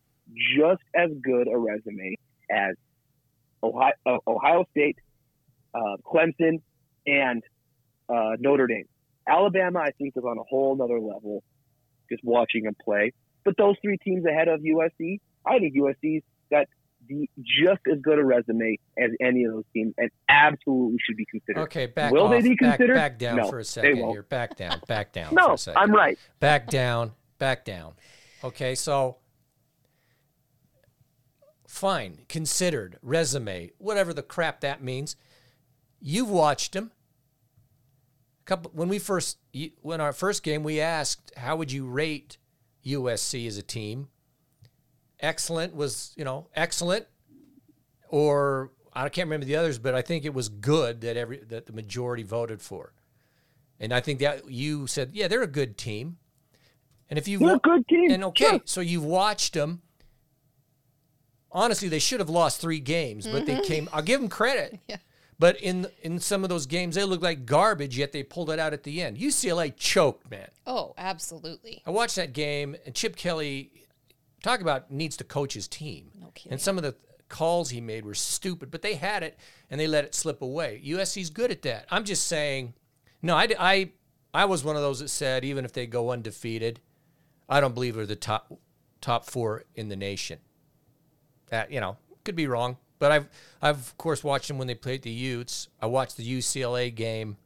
[0.56, 2.16] just as good a resume
[2.50, 2.76] as
[3.62, 4.98] Ohio, uh, Ohio State,
[5.74, 6.60] uh, Clemson,
[7.06, 7.42] and
[8.08, 8.86] uh, Notre Dame.
[9.28, 11.42] Alabama, I think, is on a whole other level
[12.10, 13.12] just watching them play.
[13.44, 16.66] But those three teams ahead of USC, I think USC's got
[17.08, 21.24] the just as good a resume as any of those teams and absolutely should be
[21.30, 21.60] considered.
[21.62, 22.30] okay, back Will off.
[22.32, 22.94] they be considered?
[22.94, 24.12] back down No, for a they second won't.
[24.12, 24.22] here.
[24.24, 24.80] Back down.
[24.88, 25.34] Back down.
[25.34, 25.80] No, second.
[25.80, 26.18] I'm right.
[26.40, 27.12] Back down.
[27.38, 27.92] Back down.
[28.42, 29.18] Okay, so
[31.66, 35.16] fine, considered, resume, whatever the crap that means.
[36.00, 36.92] You've watched them.
[38.44, 39.38] Couple when we first
[39.82, 42.38] when our first game we asked how would you rate
[42.84, 44.08] USC as a team?
[45.20, 47.06] Excellent was, you know, excellent
[48.08, 51.66] or I can't remember the others, but I think it was good that every that
[51.66, 52.92] the majority voted for.
[53.78, 56.16] And I think that you said, yeah, they're a good team.
[57.10, 58.10] And if you They're a good team.
[58.10, 58.60] and okay, Sure.
[58.64, 59.82] so you've watched them.
[61.52, 63.62] Honestly, they should have lost three games, but they mm-hmm.
[63.62, 63.88] came.
[63.92, 64.78] I'll give them credit.
[64.88, 64.96] Yeah.
[65.38, 67.98] But in in some of those games, they looked like garbage.
[67.98, 69.18] Yet they pulled it out at the end.
[69.18, 70.48] UCLA choked, man.
[70.66, 71.82] oh, absolutely.
[71.86, 73.70] I watched that game, and Chip Kelly,
[74.42, 76.10] talk about needs to coach his team.
[76.20, 76.32] No.
[76.50, 76.94] And some of the
[77.28, 79.38] calls he made were stupid, but they had it
[79.70, 80.80] and they let it slip away.
[80.84, 81.86] USC's good at that.
[81.90, 82.74] I'm just saying,
[83.22, 83.90] no, I, I,
[84.32, 86.80] I was one of those that said even if they go undefeated,
[87.48, 88.52] I don't believe they're the top
[89.00, 90.38] top four in the nation.
[91.48, 93.28] That you know could be wrong, but I've
[93.62, 95.68] I've of course watched them when they played the Utes.
[95.80, 97.36] I watched the UCLA game.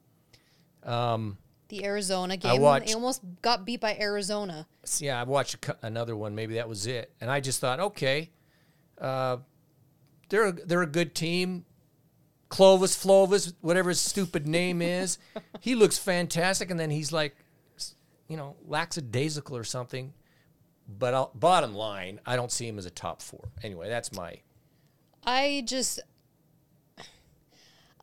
[0.83, 1.37] Um,
[1.71, 4.67] The Arizona game, watched- they almost got beat by Arizona.
[4.99, 6.35] Yeah, I watched another one.
[6.35, 8.31] Maybe that was it, and I just thought, okay,
[9.01, 9.39] uh,
[10.29, 11.65] they're a, they're a good team.
[12.49, 15.19] Clovis, Flovis, whatever his stupid name is,
[15.61, 17.37] he looks fantastic, and then he's like,
[18.29, 20.13] you know, lackadaisical or something.
[20.89, 23.51] But I'll, bottom line, I don't see him as a top four.
[23.63, 24.41] Anyway, that's my
[25.25, 26.01] I just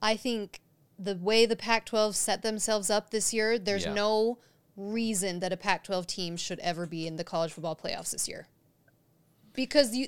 [0.02, 0.60] I think
[1.00, 3.94] the way the Pac-12 set themselves up this year, there's Yeah.
[3.94, 4.40] no
[4.76, 8.48] reason that a Pac-12 team should ever be in the college football playoffs this year.
[9.54, 10.08] Because you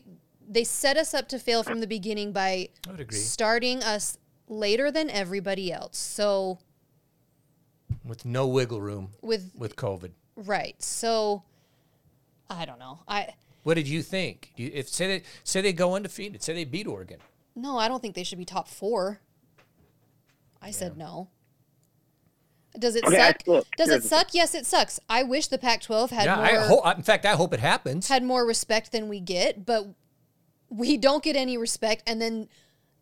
[0.51, 3.17] they set us up to fail from the beginning by I would agree.
[3.19, 4.17] starting us
[4.47, 5.97] later than everybody else.
[5.97, 6.57] So
[8.03, 10.11] with no wiggle room with with COVID.
[10.35, 10.81] right.
[10.81, 11.43] So
[12.49, 12.99] I don't know.
[13.07, 14.51] I What did you think?
[14.57, 17.19] If say they say they go undefeated, say they beat Oregon.
[17.55, 19.21] No, I don't think they should be top four.
[20.61, 21.29] I said no.
[22.77, 23.37] Does it Okay, suck?
[23.47, 24.33] look, Does it suck?
[24.33, 24.99] Yes, it sucks.
[25.09, 26.97] I wish the Pac-12 had yeah, more I hope.
[26.97, 28.07] In fact, I hope it happens.
[28.07, 29.87] had more respect than we get, but
[30.69, 32.03] we don't get any respect.
[32.05, 32.47] And then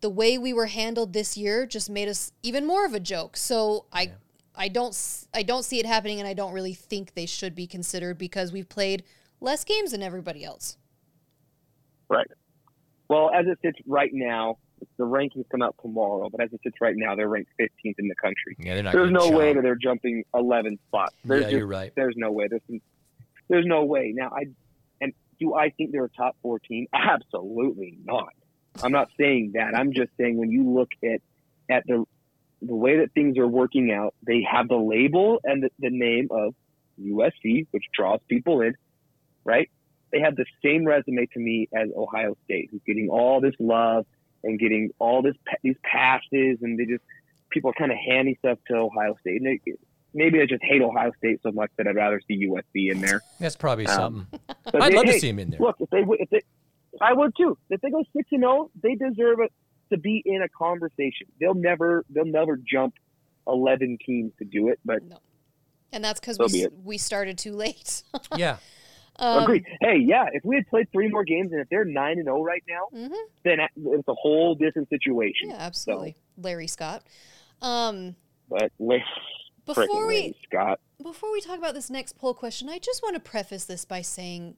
[0.00, 3.36] the way we were handled this year just made us even more of a joke.
[3.36, 4.12] So I,
[4.56, 7.54] I don't, s- I don't see it happening, and I don't really think they should
[7.54, 9.04] be considered because we've played
[9.40, 10.78] less games than everybody else.
[12.08, 12.26] Right.
[13.08, 14.58] Well, as it sits right now,
[14.96, 18.08] the rankings come out tomorrow, but as it sits right now, they're ranked 15th in
[18.08, 18.56] the country.
[18.58, 18.92] Yeah, they're not.
[18.92, 21.14] There's no way that they're jumping 11 spots.
[21.24, 21.92] There's Yeah, just, you're right.
[21.94, 22.48] There's no way.
[22.48, 22.80] There's,
[23.48, 24.12] there's no way.
[24.14, 24.46] Now, I
[25.00, 26.86] and do I think they're a top 14?
[26.92, 28.32] Absolutely not.
[28.82, 29.74] I'm not saying that.
[29.74, 31.20] I'm just saying when you look at
[31.68, 32.04] at the
[32.62, 36.28] the way that things are working out, they have the label and the, the name
[36.30, 36.54] of
[37.00, 38.74] USC, which draws people in,
[39.44, 39.70] right?
[40.12, 44.06] They have the same resume to me as Ohio State, who's getting all this love
[44.44, 47.02] and getting all this these passes, and they just
[47.50, 49.40] people are kind of handing stuff to Ohio State.
[49.42, 49.72] And they,
[50.14, 53.22] maybe I just hate Ohio State so much that I'd rather see USC in there.
[53.40, 54.40] That's probably Um, something.
[54.82, 55.60] I'd they- love to see him in there.
[55.60, 56.40] Look, if they if they,
[57.00, 57.56] I would too.
[57.70, 59.52] If they go six and zero, they deserve it
[59.90, 61.26] to be in a conversation.
[61.40, 62.94] They'll never they'll never jump
[63.46, 65.18] eleven teams to do it, but No.
[65.90, 68.02] And that's because So we, be we started too late.
[68.36, 68.58] yeah.
[69.18, 69.64] Um, agree.
[69.80, 72.42] Hey, yeah, if we had played three more games and if they're nine and zero
[72.42, 73.16] right now, mhm.
[73.44, 75.50] then it's a whole different situation.
[75.50, 76.16] Yeah, absolutely.
[76.36, 77.02] Larry Scott.
[77.60, 78.16] Um,
[78.48, 79.04] But Larry,
[79.66, 83.14] before we Larry Scott, before we talk about this next poll question, I just want
[83.14, 84.56] to preface this by saying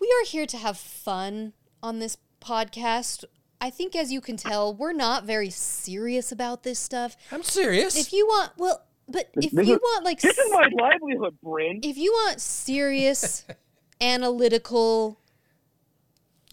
[0.00, 3.24] we are here to have fun on this podcast.
[3.60, 7.16] I think, as you can tell, we're not very serious about this stuff.
[7.32, 7.96] I'm serious.
[7.96, 11.36] If you want, well, but if this you is- want, like, this is my livelihood,
[11.42, 11.80] Bryn.
[11.82, 13.44] if you want serious,
[14.00, 15.18] analytical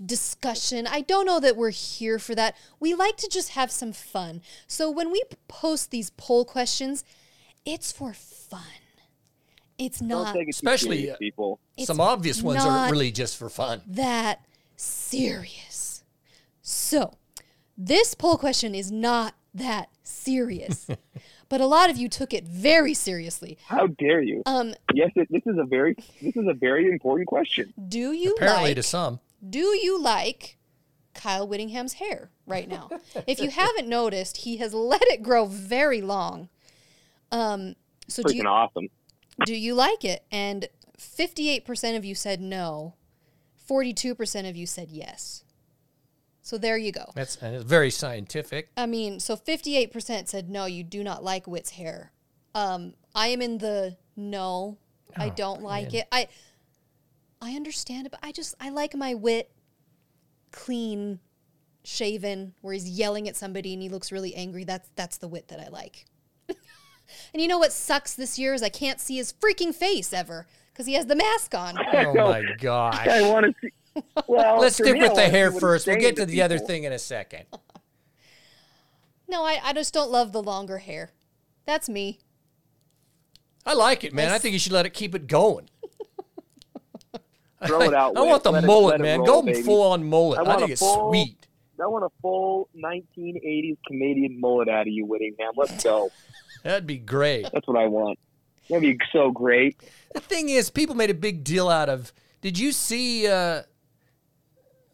[0.03, 2.55] discussion, I don't know that we're here for that.
[2.79, 4.41] We like to just have some fun.
[4.67, 7.03] So when we post these poll questions,
[7.65, 8.61] it's for fun.
[9.77, 11.59] It's Don't it Especially, serious, uh, people.
[11.77, 13.81] it's Some obvious ones are really just for fun.
[13.87, 14.45] that
[14.75, 16.03] serious.
[16.61, 17.13] So,
[17.77, 20.87] this poll question is not that serious.
[21.53, 23.59] but a lot of you took it very seriously.
[23.67, 24.41] How dare you?
[24.47, 27.71] Um, Yes, it, this is a very this is a very important question.
[27.89, 29.19] do you Apparently, like to some.
[29.47, 30.57] do you like
[31.13, 32.89] Kyle Whittingham's hair right now?
[33.27, 36.49] if you haven't noticed, he has let it grow very long.
[37.31, 37.75] Um,
[38.07, 38.89] so do you, awesome.
[39.45, 40.25] do you like it?
[40.31, 42.95] And 58% of you said no.
[43.69, 45.43] 42% of you said yes.
[46.45, 47.05] So there you go.
[47.15, 48.69] That's and it's very scientific.
[48.75, 52.11] I mean, so 58% said no, you do not like Whitt's hair.
[52.53, 54.77] Um, I am in the no,
[55.17, 56.01] I Oh, don't like man.
[56.01, 56.07] it.
[56.11, 56.27] I
[57.41, 59.49] I understand it, but I just I like my Whitt
[60.51, 61.19] clean
[61.85, 64.63] shaven where he's yelling at somebody and he looks really angry.
[64.65, 66.05] That's that's the Whitt that I like.
[66.47, 70.45] and you know what sucks this year is I can't see his freaking face ever
[70.73, 71.77] because he has the mask on.
[71.93, 73.07] Oh my gosh.
[73.07, 73.69] I want to see.
[74.27, 75.85] Well, Let's stick with the hair first.
[75.87, 77.45] We'll get to the other thing in a second.
[79.25, 81.09] No, I, I just don't love the longer hair.
[81.65, 82.19] That's me.
[83.65, 84.27] I like it, man.
[84.27, 85.69] I Let's- think you should let it keep it going.
[87.65, 88.15] Throw it out.
[88.17, 88.29] I Whitt.
[88.29, 89.19] want the Let mullet, it man.
[89.19, 89.61] roll, Go baby.
[89.61, 90.39] full on mullet.
[90.39, 91.47] I I, want think a it's full- sweet.
[91.81, 95.53] I want a full 1980s Canadian mullet out of you, Whittingham.
[95.55, 96.11] Let's go.
[96.63, 97.47] That'd be great.
[97.51, 98.19] That's what I want.
[98.69, 99.77] That'd be so great.
[100.13, 102.13] The thing is, people made a big deal out of.
[102.41, 103.27] Did you see?
[103.27, 103.63] Uh,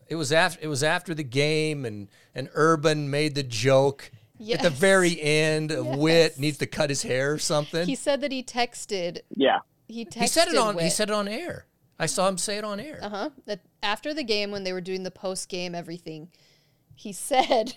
[0.10, 4.12] it was after it was after the game, and and Urban made the joke
[4.52, 5.98] at the very end of Yes.
[5.98, 7.86] Whitt needs to cut his hair or something.
[7.86, 9.20] He said that he texted.
[9.36, 9.60] Yeah.
[9.88, 10.22] He texted.
[10.22, 10.78] he said it on.
[10.78, 11.66] He said it on air.
[12.00, 13.00] I saw him say it on air.
[13.02, 13.30] Uh huh.
[13.46, 16.30] That after the game, when they were doing the post game everything,
[16.96, 17.76] he said,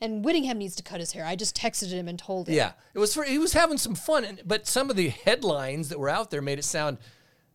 [0.00, 1.24] and Whittingham needs to cut his hair.
[1.24, 2.54] I just texted him and told him.
[2.54, 5.88] Yeah, it was for he was having some fun, and, but some of the headlines
[5.88, 6.98] that were out there made it sound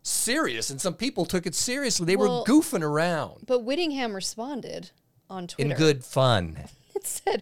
[0.04, 2.06] serious, and some people took it seriously.
[2.06, 4.92] They Well- were goofing around But Whittingham responded
[5.30, 5.72] on Twitter.
[5.72, 6.58] in good fun.
[6.96, 7.42] It said,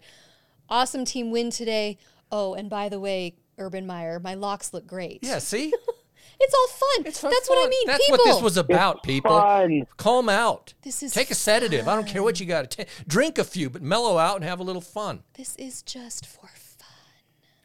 [0.70, 1.98] "Awesome team win today.
[2.32, 5.20] Oh, and by the way, Urban Meyer, my locks look great.
[5.24, 5.74] Yeah, see,
[6.40, 7.08] it's all fun.
[7.08, 7.32] it's fun.
[7.32, 7.88] That's what I mean.
[7.88, 8.20] That's people.
[8.24, 9.32] what this was about, people.
[9.38, 9.86] Fun.
[9.98, 10.76] Calm out.
[10.84, 11.88] This is Take a sedative.
[11.90, 14.60] I don't care what you got to drink a few, but mellow out and have
[14.60, 15.24] a little fun.
[15.34, 16.88] This is just for fun.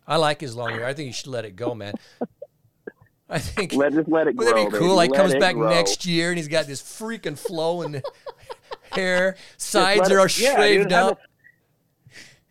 [0.08, 0.86] I like his long hair.
[0.86, 1.94] I think you should let it go, man.
[3.34, 4.46] I think Let just let it grow.
[4.46, 4.88] Wouldn't that be cool?
[4.88, 4.96] baby.
[4.96, 5.68] Like Let comes back grow.
[5.70, 8.00] next year and he's got this freaking flowing
[8.92, 9.36] hair.
[9.56, 11.18] Sides are it- all yeah, shaved dude, have up.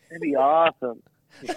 [0.09, 1.01] That'd be awesome.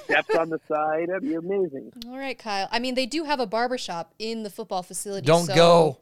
[0.05, 1.09] Steps on the side.
[1.09, 1.93] That'd be amazing.
[2.09, 2.69] All right, Kyle.
[2.73, 5.27] I mean, they do have a barber shop in the football facility.
[5.27, 5.99] Don't so go.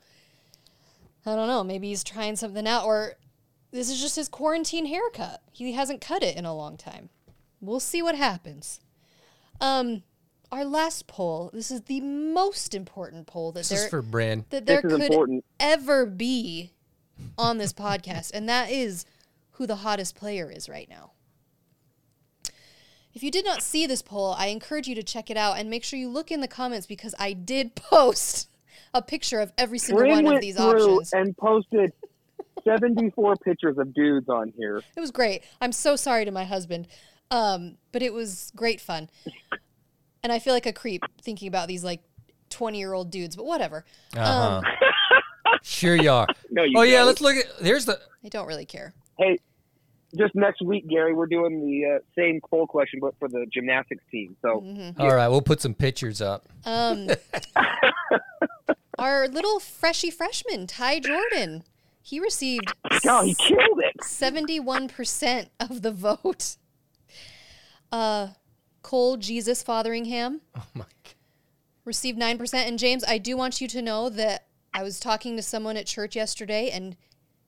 [1.27, 1.64] I don't know.
[1.64, 3.14] Maybe he's trying something out, or
[3.72, 5.43] this is just his quarantine haircut.
[5.53, 7.09] He hasn't cut it in a long time.
[7.61, 8.81] We'll see what happens.
[9.61, 10.03] Um,
[10.55, 11.50] our last poll.
[11.52, 14.44] This is the most important poll that This there is for Bryn.
[14.50, 15.44] that there This is could important.
[15.59, 16.72] ever be
[17.36, 19.05] on this podcast, and that is
[19.52, 21.11] who the hottest player is right now.
[23.12, 25.70] If you did not see this poll, I encourage you to check it out and
[25.70, 28.48] make sure you look in the comments because I did post
[28.92, 31.12] a picture of every single Bryn one of these options.
[31.12, 31.92] and posted
[32.64, 34.82] 74 pictures of dudes on here.
[34.96, 35.42] It was great.
[35.61, 36.86] I'm so sorry to my husband,
[37.30, 39.11] um, but it was great fun.
[40.25, 42.01] And I feel like a creep thinking about these like
[42.49, 43.85] 20 year old dudes, but whatever.
[44.16, 44.62] Uh-huh.
[44.62, 44.64] Um,
[45.62, 46.27] sure you are.
[46.51, 47.07] No, you oh yeah, don't.
[47.07, 47.59] let's look at.
[47.61, 48.01] There's the.
[48.25, 48.95] I don't really care.
[49.18, 49.39] Hey,
[50.16, 54.03] just next week, Gary, we're doing the uh, same poll question, but for the gymnastics
[54.11, 54.35] team.
[54.41, 55.01] So Mm-hmm.
[55.01, 56.47] All right, we'll put some pictures up.
[56.64, 57.11] Um,
[58.99, 61.64] our little freshy freshman, Ty Jordan,
[62.01, 62.72] he received
[63.05, 63.97] no, he killed it.
[64.03, 66.57] 71% of the vote.
[67.93, 68.29] Uh,
[68.85, 70.85] Cole Jesus Fotheringham Oh my.
[70.85, 71.14] God.
[71.85, 72.55] received 9%.
[72.55, 75.87] And James, I do want you to know that I was talking to someone at
[75.87, 76.95] church yesterday and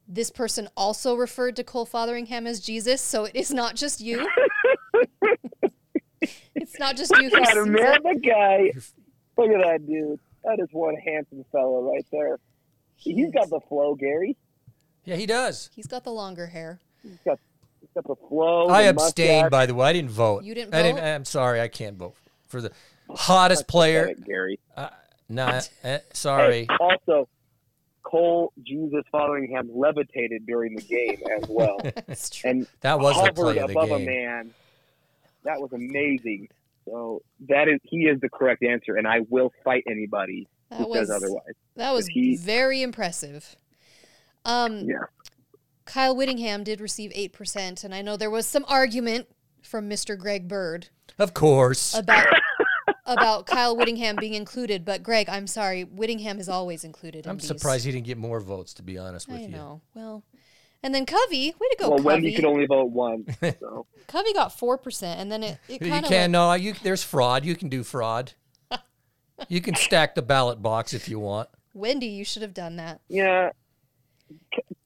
[0.09, 4.25] this person also referred to Cole Fotheringham as Jesus, so it is not just you.
[6.55, 8.03] it's not just you who God, sees man, it.
[8.05, 8.71] that guy.
[9.37, 10.19] Look at that dude.
[10.45, 12.39] That is one handsome fellow right there.
[12.95, 14.37] He's got the flow, Gary.
[15.05, 15.71] Yeah, he does.
[15.75, 16.79] He's got the longer hair.
[17.03, 17.39] He's got,
[17.97, 18.69] he's got flow.
[18.69, 19.51] I the abstained, mustache.
[19.51, 19.89] by the way.
[19.89, 20.45] I didn't vote.
[20.45, 22.15] You didn't I didn't, I'm sorry, I can't vote
[22.49, 22.71] for the
[23.11, 24.03] hottest player.
[24.09, 24.59] Pathetic, Gary.
[25.29, 26.67] Nah, eh, Hey, sorry.
[26.79, 27.29] also,
[28.05, 32.51] Cole Jesus Fotheringham levitated during the game as well, That's true.
[32.51, 34.53] and That was the play of the above a man.
[35.43, 36.49] That was amazing.
[36.89, 40.89] So that is he is the correct answer, and I will fight anybody That who
[40.91, 41.55] was says otherwise.
[41.75, 43.57] that was he- very impressive.
[44.45, 44.99] Um, Yeah.
[45.87, 49.29] Kyle Whittingham did receive eight percent, and I know there was some argument
[49.63, 50.19] from Mr.
[50.19, 51.95] Greg Bird Of course.
[51.95, 52.27] about
[53.07, 54.85] about Kyle Whittingham being included.
[54.85, 57.25] But Greg, I'm sorry, Whittingham is always included.
[57.27, 57.47] In I'm these.
[57.49, 59.49] surprised he didn't get more votes, to be honest with I you.
[59.49, 59.81] know.
[59.95, 60.23] Well,
[60.83, 62.07] and then Covey, way to go, well, Covey.
[62.07, 63.25] Wendy could only vote one.
[63.61, 66.51] So Covey got four percent, and then it, it You kind of can no.
[66.51, 67.45] Uh, you there's fraud.
[67.45, 68.33] You can do fraud.
[69.49, 71.49] you can stack the ballot box if you want.
[71.75, 73.01] Wendy, you should have done that.
[73.09, 73.51] yeah,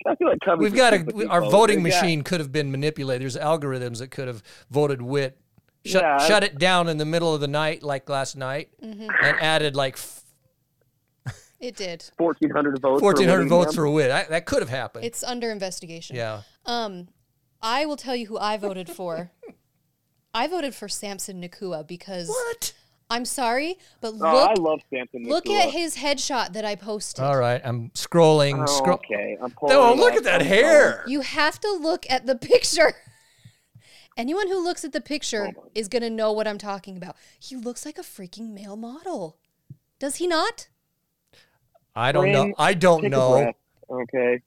[0.07, 1.51] I feel like Covey's We've got a our vote.
[1.51, 3.23] voting We've got- machine could have been manipulated.
[3.23, 5.39] There's algorithms that could have voted Whitt,
[5.85, 9.09] shut Yeah, shut it down in the middle of the night like last night, Mm-hmm.
[9.23, 9.99] and added like
[11.61, 12.11] It did.
[12.17, 13.01] 1,400 votes.
[13.01, 13.75] for 1,400 votes Whittingham.
[13.75, 14.11] for Whitt.
[14.11, 15.05] I, that could have happened.
[15.05, 16.17] It's under investigation.
[16.17, 16.43] yeah.
[16.65, 17.09] Um,
[17.61, 19.31] I will tell you who I voted for.
[20.33, 22.73] I voted for Samson Nacua because What?
[23.13, 25.25] I'm sorry, but Oh, I look love Samson.
[25.25, 25.65] look Nacua.
[25.67, 27.25] at his headshot that I posted.
[27.25, 27.61] All right.
[27.65, 28.63] I'm scrolling.
[28.63, 28.95] Oh, scroll.
[29.05, 31.03] okay, I'm pulling Oh, look at that hair.
[31.09, 32.93] You have to look at the picture.
[34.17, 37.17] Anyone who looks at the picture is going to know what I'm talking about.
[37.39, 39.39] He looks like a freaking male model.
[39.99, 40.69] Does he not?
[41.97, 42.53] I don't know.
[42.59, 43.53] I don't know.
[43.91, 44.41] Okay.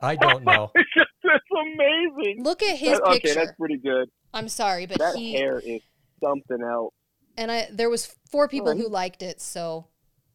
[0.00, 0.70] I don't know.
[1.24, 2.42] That's amazing.
[2.42, 3.34] Look at his That- okay, picture.
[3.34, 4.10] that's pretty good.
[4.34, 5.80] I'm sorry, but That he hair is
[6.22, 6.92] something else.
[7.36, 9.86] And I there was four people Oh, who liked it, so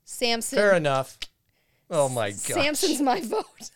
[0.05, 1.17] Samson Fair enough.
[1.89, 2.37] Oh my god.
[2.39, 3.45] Samson's my vote.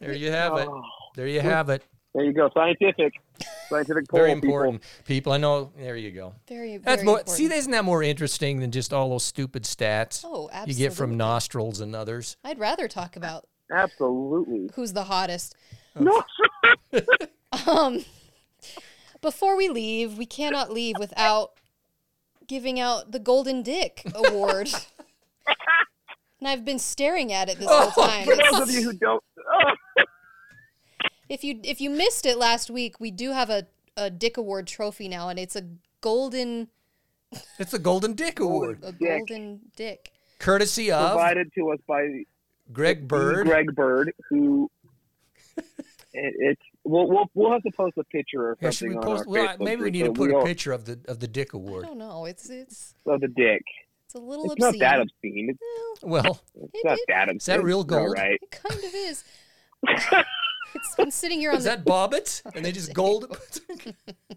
[0.00, 0.68] There you have it.
[0.68, 0.82] Oh,
[1.14, 1.82] There you have it.
[2.14, 2.50] there you go.
[2.52, 3.14] Scientific.
[3.68, 4.82] Scientific poll, Very important.
[5.06, 5.72] People, I know.
[5.78, 6.34] There you go.
[6.46, 7.18] Very, That's more.
[7.20, 7.36] important.
[7.36, 10.72] See, isn't that more interesting than just all those stupid stats Oh, absolutely.
[10.74, 12.36] you get from nostrils and others?
[12.44, 14.68] I'd rather talk about Absolutely.
[14.74, 15.56] who's the hottest.
[15.98, 16.22] No.
[17.68, 18.04] Um,
[19.24, 21.52] before we leave, we cannot leave without
[22.46, 24.68] giving out the Golden Dick Award.
[26.38, 28.26] and I've been staring at it this whole oh, time.
[28.26, 30.04] For those of you who don't, oh,
[31.28, 33.66] if you if you missed it last week, we do have a,
[33.96, 35.64] a Dick Award trophy now, and it's a
[36.02, 36.68] golden
[37.58, 39.26] It's the Golden Dick Award, a Dick.
[39.26, 40.12] golden dick.
[40.38, 42.24] courtesy of provided to us by
[42.72, 43.46] Greg Bird.
[43.46, 44.70] Greg Bird, who
[45.56, 45.64] it,
[46.12, 49.02] it's we'll, we'll we'll have to post a picture or Yeah, should something we on
[49.16, 49.26] post?
[49.26, 51.28] our Well, Facebook maybe we group, need to put a picture of the of the
[51.28, 51.84] Dick Award.
[51.84, 51.98] I Award.
[51.98, 52.24] don't know.
[52.26, 53.62] It's it's of the dick.
[54.06, 55.48] it's a little It's not that obscene.
[55.50, 57.36] It's, Well, it's It- not it- that obscene.
[57.36, 58.12] Is that real It's gold?
[58.16, 58.38] right.
[58.42, 59.24] It kind of is.
[60.74, 61.70] it's been sitting here on is the.
[61.70, 62.42] that Bobbitt?
[62.54, 63.36] And they just gold.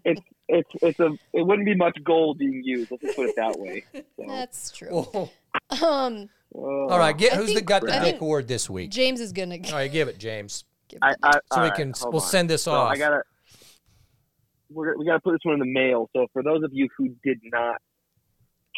[0.04, 2.90] It's it's it's a it wouldn't be much gold being used.
[2.90, 3.84] Let's just put it that way.
[3.92, 4.88] So, That's true.
[5.02, 5.30] Whoa.
[5.84, 8.90] Um, uh, All right, get I who's the got the Dick Award this week?
[8.90, 9.56] James is gonna.
[9.66, 10.64] All right, give it, James.
[10.88, 12.28] Give I, I, So we can hold we'll on.
[12.28, 12.90] send this So off.
[12.92, 13.22] I gotta.
[14.70, 16.10] We're, we gotta put this one in the mail.
[16.14, 17.76] So for those of you who did not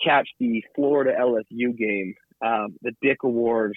[0.05, 3.75] catch the Florida LSU game, um, the Dick Award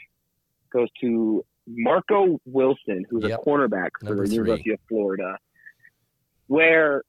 [0.71, 3.39] goes to Marco Wilson, who's Yep.
[3.39, 4.36] a cornerback for Number the three.
[4.36, 5.38] University of Florida,
[6.47, 7.01] where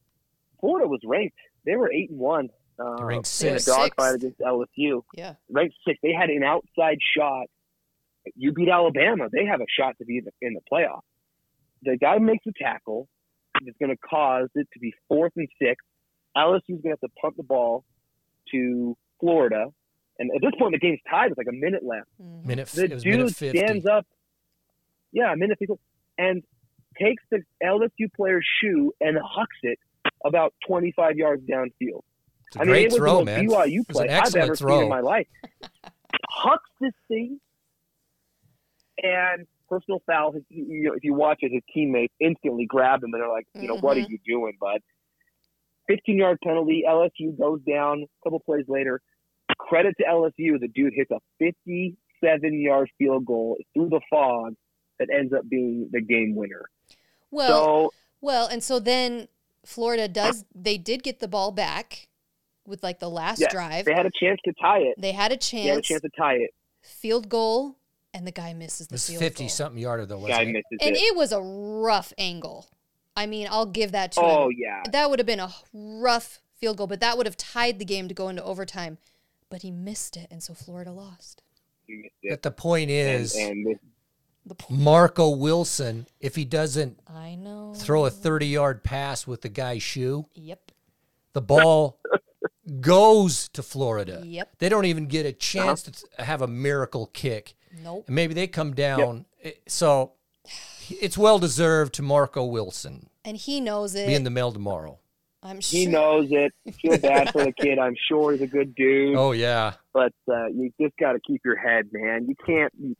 [0.61, 1.37] Florida was ranked.
[1.67, 2.49] They were eight and one.
[2.79, 5.03] Uh, They're ranked in a dogfight against LSU.
[5.15, 5.35] yeah.
[5.51, 5.99] Ranked six.
[6.03, 7.47] They had an outside shot.
[8.37, 9.29] You beat Alabama.
[9.31, 11.01] They have a shot to be in the, in the playoff.
[11.85, 13.09] The guy makes a tackle.
[13.63, 15.85] It's going to cause it to be fourth and six.
[16.37, 17.85] LSU's going to have to punt the ball
[18.51, 19.67] to Florida.
[20.19, 22.09] And at this point, the game's tied with like a minute left.
[22.21, 22.45] Mhm.
[22.47, 22.69] Minute.
[22.69, 23.59] The It was minute dude fifty.
[23.59, 24.07] stands up.
[25.13, 25.75] Yeah, a minute 50,
[26.19, 26.43] and
[27.01, 29.79] takes the LSU player's shoe and hucks it
[30.25, 32.03] about 25 yards downfield.
[32.49, 33.47] It's a I mean, great it was throw, the most man.
[33.49, 34.75] BYU It was play an I've excellent ever throw.
[34.77, 35.29] seen in my life.
[36.31, 37.41] Hucks this thing,
[39.03, 40.33] and personal foul.
[40.33, 43.47] His, you know, if you watch it, his teammates instantly grab him and they're like,
[43.55, 44.09] you know, what are Mhm.
[44.11, 44.81] you doing, bud?
[45.89, 46.85] 15 yard penalty.
[46.87, 48.03] LSU goes down.
[48.03, 49.01] A couple plays later.
[49.59, 54.55] Credit to LSU, the dude hits a 57 yard field goal through the fog
[54.99, 56.65] that ends up being the game winner.
[57.31, 59.29] Well, so well, and so then
[59.67, 60.45] Florida does.
[60.55, 62.09] They did get the ball back
[62.67, 63.85] with like the last Yes, drive.
[63.85, 64.95] they had a chance to tie it.
[64.99, 65.63] They had a chance.
[65.65, 66.51] They had a chance to tie it.
[66.81, 67.77] Field goal,
[68.15, 69.49] and the guy misses the It the was field 50 goal.
[69.51, 70.47] something yarder, though, wasn't Guy it?
[70.53, 70.99] misses And it.
[71.01, 72.69] it was a rough angle.
[73.17, 74.57] I mean, I'll give that to Oh him.
[74.59, 77.85] yeah, That would have been a rough field goal, but that would have tied the
[77.85, 78.99] game to go into overtime.
[79.51, 81.43] But he missed it, and so Florida lost.
[81.87, 82.31] he missed it.
[82.31, 83.79] But the point point is, and this,
[84.47, 87.75] The po- Marco Wilson, if he doesn't I know.
[87.77, 90.73] throw a 30 yard pass with the guy's shoe, Yep.
[91.35, 91.99] the ball
[92.81, 94.23] goes to Florida.
[94.25, 94.57] Yep.
[94.59, 96.07] They don't even get a chance uh-huh.
[96.19, 97.55] to have a miracle kick.
[97.83, 98.05] Nope.
[98.07, 99.27] And maybe they come down.
[99.41, 100.13] It- So
[100.91, 103.09] it's well deserved to Marco Wilson.
[103.25, 104.07] And he knows it.
[104.07, 104.99] Be in the mail tomorrow.
[105.43, 105.79] I'm sure.
[105.81, 106.53] he knows it.
[106.81, 107.79] Feel bad for the kid.
[107.79, 109.17] I'm sure he's a good dude.
[109.17, 109.75] Oh, yeah.
[109.93, 112.27] but uh, you just got to keep your head, man.
[112.29, 112.73] You can't.
[112.79, 112.95] You,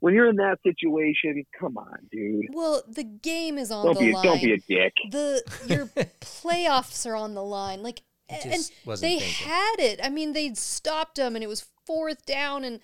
[0.00, 2.46] when you're in that situation, come on, dude.
[2.52, 4.24] Well, the game is on Don't the be a, line.
[4.24, 4.92] don't be a dick.
[5.10, 5.86] the your
[6.20, 7.82] playoffs are on the line.
[7.82, 9.46] Like, He and wasn't they thinking.
[9.46, 10.00] had it.
[10.02, 12.80] I mean, they'd stopped them, and it was fourth down, and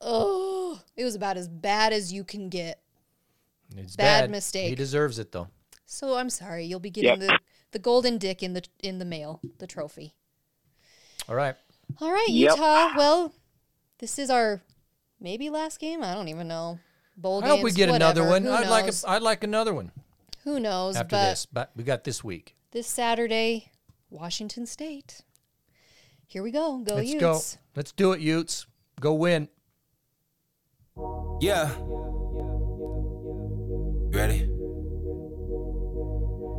[0.00, 2.80] oh, it was about as bad as you can get.
[3.76, 4.30] It's Bad bad.
[4.30, 4.68] mistake.
[4.70, 5.48] He deserves it, though.
[5.84, 7.38] So I'm sorry, you'll be getting the
[7.72, 10.14] the golden dick in the in the mail, the trophy.
[11.28, 11.54] All right.
[12.00, 12.50] All right, Yep.
[12.56, 12.92] Utah.
[12.96, 13.32] Well,
[13.98, 14.62] this is our
[15.20, 16.02] maybe last game.
[16.02, 16.78] I don't even know.
[17.16, 18.42] Bowl I hope we games, get another one.
[18.44, 19.04] Who I'd like knows?
[19.04, 19.90] a, I'd like another one
[20.44, 20.94] Who knows?
[20.96, 22.54] after but this, but we got this week.
[22.70, 23.72] this Saturday,
[24.08, 25.22] Washington State.
[26.26, 26.78] Here we go.
[26.78, 27.20] Go Let's Utes.
[27.20, 27.40] go.
[27.74, 28.66] Let's do it, Utes.
[29.00, 29.48] Go win.
[31.40, 31.70] Yeah.
[34.10, 34.48] Ready?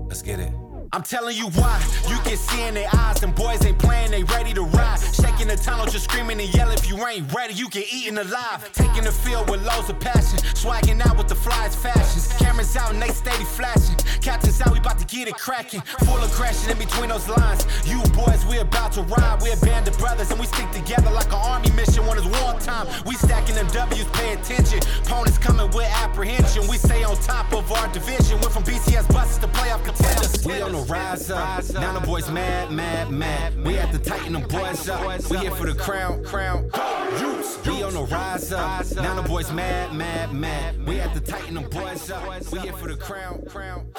[0.07, 0.68] Let's get it.
[0.91, 1.79] I'm telling you why.
[2.09, 4.99] You can see in their eyes, them boys ain't playing, they ready to ride.
[4.99, 6.77] Shaking the tunnel, just screaming and yelling.
[6.77, 8.71] if you ain't ready, you get eaten alive.
[8.73, 12.27] Taking the field with loads of passion, swagging out with the flies fashions.
[12.39, 13.97] Cameras out and they steady flashing.
[14.19, 15.81] Captains out, we about to get it cracking.
[16.05, 17.67] Full of crashing in between those lines.
[17.85, 19.41] You boys, we about to ride.
[19.43, 22.27] We're a band of brothers and we stick together like an army mission when it's
[22.41, 22.87] wartime.
[23.05, 24.79] We stacking them W's, pay attention.
[25.05, 26.67] Opponents coming with apprehension.
[26.67, 28.41] We stay on top of our division.
[28.41, 30.45] Went from BCS buses to playoff contenders.
[30.45, 31.69] We on the rise up.
[31.73, 33.63] Now the boys mad, mad, mad.
[33.63, 35.29] We have to tighten them boys up.
[35.29, 36.69] We here for the crown, crown.
[37.65, 38.85] We on the rise up.
[38.95, 40.85] Now the boys mad, mad, mad.
[40.85, 42.51] We have to tighten them boys up.
[42.51, 43.91] We here for the crown, crown.